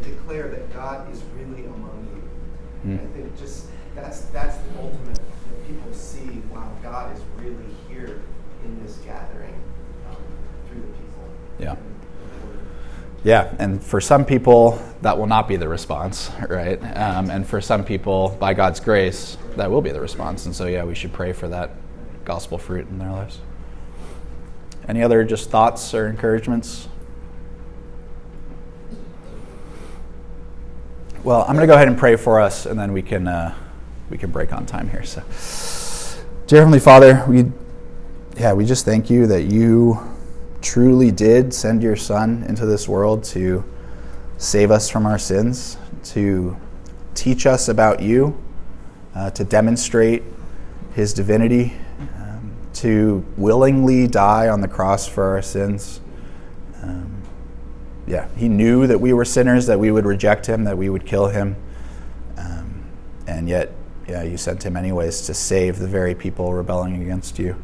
and 0.00 0.16
declare 0.16 0.48
that 0.48 0.72
God 0.72 1.12
is 1.12 1.22
really 1.36 1.64
among 1.66 2.08
you. 2.14 2.90
Hmm. 2.90 2.94
I 2.94 3.18
think 3.18 3.38
just 3.38 3.66
that's 3.94 4.22
that's 4.26 4.56
the 4.56 4.78
ultimate 4.80 5.16
that 5.16 5.66
people 5.66 5.92
see. 5.92 6.42
Wow, 6.52 6.70
God 6.82 7.16
is 7.16 7.22
really 7.38 7.74
here 7.88 8.22
in 8.64 8.82
this 8.84 8.96
gathering 8.98 9.54
um, 10.08 10.16
through 10.68 10.80
the 10.80 10.86
people. 10.86 11.28
Yeah. 11.58 11.76
Yeah, 13.22 13.54
and 13.58 13.82
for 13.82 14.00
some 14.00 14.24
people, 14.24 14.80
that 15.02 15.18
will 15.18 15.26
not 15.26 15.46
be 15.46 15.56
the 15.56 15.68
response, 15.68 16.30
right? 16.48 16.78
Um, 16.96 17.28
and 17.28 17.46
for 17.46 17.60
some 17.60 17.84
people, 17.84 18.34
by 18.40 18.54
God's 18.54 18.80
grace, 18.80 19.36
that 19.56 19.70
will 19.70 19.82
be 19.82 19.90
the 19.90 20.00
response. 20.00 20.46
And 20.46 20.56
so, 20.56 20.66
yeah, 20.66 20.84
we 20.84 20.94
should 20.94 21.12
pray 21.12 21.34
for 21.34 21.46
that 21.48 21.72
gospel 22.24 22.56
fruit 22.56 22.88
in 22.88 22.98
their 22.98 23.10
lives. 23.10 23.40
Any 24.88 25.02
other 25.02 25.22
just 25.22 25.50
thoughts 25.50 25.92
or 25.92 26.08
encouragements? 26.08 26.88
Well, 31.22 31.42
I'm 31.42 31.54
going 31.54 31.60
to 31.60 31.66
go 31.66 31.74
ahead 31.74 31.86
and 31.86 31.98
pray 31.98 32.16
for 32.16 32.40
us, 32.40 32.64
and 32.64 32.80
then 32.80 32.94
we 32.94 33.02
can 33.02 33.28
uh, 33.28 33.54
we 34.08 34.16
can 34.16 34.30
break 34.30 34.54
on 34.54 34.64
time 34.64 34.88
here. 34.88 35.04
So, 35.04 35.22
dear 36.46 36.60
Heavenly 36.60 36.80
Father, 36.80 37.22
we 37.28 37.44
yeah 38.38 38.54
we 38.54 38.64
just 38.64 38.86
thank 38.86 39.10
you 39.10 39.26
that 39.26 39.42
you 39.42 40.00
truly 40.62 41.10
did 41.10 41.52
send 41.52 41.82
your 41.82 41.94
Son 41.94 42.42
into 42.48 42.64
this 42.64 42.88
world 42.88 43.22
to 43.24 43.62
save 44.38 44.70
us 44.70 44.88
from 44.88 45.04
our 45.04 45.18
sins, 45.18 45.76
to 46.04 46.56
teach 47.14 47.44
us 47.44 47.68
about 47.68 48.00
you, 48.00 48.42
uh, 49.14 49.28
to 49.32 49.44
demonstrate 49.44 50.22
His 50.94 51.12
divinity, 51.12 51.74
um, 52.16 52.50
to 52.72 53.22
willingly 53.36 54.06
die 54.06 54.48
on 54.48 54.62
the 54.62 54.68
cross 54.68 55.06
for 55.06 55.24
our 55.24 55.42
sins. 55.42 56.00
Um, 56.82 57.19
yeah, 58.06 58.28
he 58.36 58.48
knew 58.48 58.86
that 58.86 59.00
we 59.00 59.12
were 59.12 59.24
sinners, 59.24 59.66
that 59.66 59.78
we 59.78 59.90
would 59.90 60.04
reject 60.04 60.46
him, 60.46 60.64
that 60.64 60.76
we 60.76 60.88
would 60.88 61.06
kill 61.06 61.28
him. 61.28 61.56
Um, 62.36 62.84
and 63.26 63.48
yet, 63.48 63.72
yeah, 64.08 64.22
you 64.22 64.36
sent 64.36 64.64
him 64.64 64.76
anyways 64.76 65.22
to 65.22 65.34
save 65.34 65.78
the 65.78 65.86
very 65.86 66.14
people 66.14 66.52
rebelling 66.52 67.00
against 67.02 67.38
you. 67.38 67.56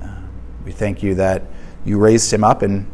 Um, 0.00 0.28
we 0.64 0.72
thank 0.72 1.02
you 1.02 1.14
that 1.16 1.42
you 1.84 1.98
raised 1.98 2.32
him 2.32 2.44
up 2.44 2.62
in 2.62 2.90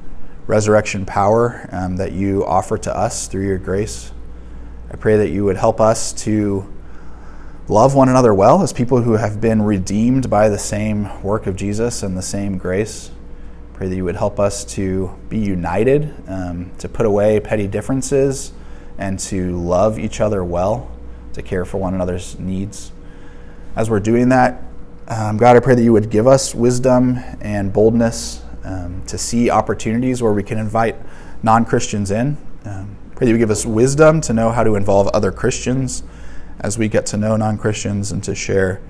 resurrection 0.47 1.07
power 1.07 1.69
um, 1.73 1.97
that 1.97 2.13
you 2.13 2.45
offer 2.45 2.77
to 2.79 2.97
us 2.97 3.29
through 3.29 3.47
your 3.47 3.59
grace. 3.59 4.13
I 4.91 4.97
pray 4.97 5.17
that 5.17 5.31
you 5.31 5.45
would 5.45 5.57
help 5.57 5.81
us 5.81 6.13
to 6.25 6.73
love 7.69 7.95
one 7.95 8.09
another 8.09 8.35
well 8.35 8.63
as 8.63 8.73
people 8.73 9.03
who 9.03 9.15
have 9.15 9.41
been 9.41 9.63
redeemed 9.63 10.29
by 10.29 10.49
the 10.49 10.59
same 10.59 11.23
work 11.23 11.47
of 11.47 11.57
Jesus 11.57 12.03
and 12.03 12.17
the 12.17 12.23
same 12.23 12.59
grace. 12.59 13.11
Pray 13.75 13.89
that 13.89 13.97
you 13.97 14.05
would 14.05 14.15
help 14.15 14.39
us 14.39 14.65
to 14.65 15.13
be 15.29 15.39
united, 15.39 16.15
um, 16.29 16.71
to 16.79 16.89
put 16.89 17.07
away 17.07 17.41
petty 17.41 17.67
differences, 17.67 18.53
and 18.99 19.19
to 19.19 19.59
love 19.61 19.99
each 19.99 20.21
other 20.21 20.45
well, 20.45 20.91
to 21.33 21.43
care 21.43 21.65
for 21.65 21.79
one 21.79 21.93
another's 21.93 22.39
needs. 22.39 22.93
As 23.75 23.91
we're 23.91 23.99
doing 23.99 24.29
that, 24.29 24.63
um, 25.09 25.39
God, 25.39 25.57
I 25.57 25.61
pray 25.61 25.75
that 25.75 25.83
you 25.83 25.93
would 25.93 26.09
give 26.09 26.29
us 26.29 26.55
wisdom 26.55 27.19
and 27.41 27.73
boldness 27.73 28.45
um, 28.63 29.03
to 29.07 29.19
see 29.19 29.51
opportunities 29.51 30.23
where 30.23 30.33
we 30.33 30.45
can 30.45 30.57
invite 30.57 30.95
non 31.43 31.65
Christians 31.65 32.13
in. 32.13 32.37
Um, 32.65 32.97
pray 33.17 33.27
that 33.27 33.31
you 33.31 33.35
would 33.35 33.41
give 33.41 33.51
us 33.51 33.67
wisdom 33.67 34.21
to 34.21 34.33
know 34.33 34.51
how 34.51 34.63
to 34.63 34.77
involve 34.77 35.09
other 35.09 35.33
Christians 35.33 36.05
as 36.61 36.79
we 36.79 36.89
get 36.89 37.07
to 37.07 37.17
know 37.17 37.37
non 37.37 37.59
Christians 37.59 38.13
and 38.13 38.23
to 38.23 38.37
share 38.37 38.81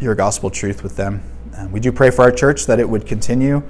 your 0.00 0.16
gospel 0.16 0.50
truth 0.50 0.82
with 0.82 0.96
them. 0.96 1.22
Uh, 1.58 1.66
we 1.68 1.80
do 1.80 1.90
pray 1.90 2.08
for 2.08 2.22
our 2.22 2.30
church 2.30 2.66
that 2.66 2.78
it 2.78 2.88
would 2.88 3.04
continue 3.04 3.62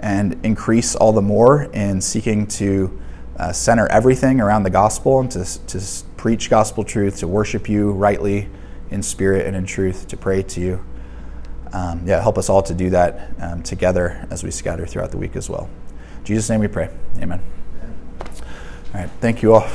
and 0.00 0.38
increase 0.42 0.94
all 0.94 1.12
the 1.12 1.20
more 1.20 1.64
in 1.64 2.00
seeking 2.00 2.46
to 2.46 2.98
uh, 3.38 3.52
center 3.52 3.86
everything 3.88 4.40
around 4.40 4.62
the 4.62 4.70
gospel 4.70 5.20
and 5.20 5.30
to, 5.30 5.44
to 5.66 5.80
preach 6.16 6.48
gospel 6.48 6.82
truth, 6.82 7.18
to 7.18 7.28
worship 7.28 7.68
you 7.68 7.92
rightly 7.92 8.48
in 8.90 9.02
spirit 9.02 9.46
and 9.46 9.54
in 9.54 9.66
truth, 9.66 10.08
to 10.08 10.16
pray 10.16 10.42
to 10.42 10.60
you. 10.60 10.84
Um, 11.74 12.06
yeah, 12.06 12.22
help 12.22 12.38
us 12.38 12.48
all 12.48 12.62
to 12.62 12.72
do 12.72 12.88
that 12.90 13.34
um, 13.38 13.62
together 13.62 14.26
as 14.30 14.42
we 14.42 14.50
scatter 14.50 14.86
throughout 14.86 15.10
the 15.10 15.18
week 15.18 15.36
as 15.36 15.50
well. 15.50 15.68
In 16.18 16.24
Jesus' 16.24 16.48
name 16.48 16.60
we 16.60 16.68
pray. 16.68 16.88
Amen. 17.18 17.42
All 18.20 18.28
right. 18.94 19.10
Thank 19.20 19.42
you 19.42 19.54
all. 19.54 19.68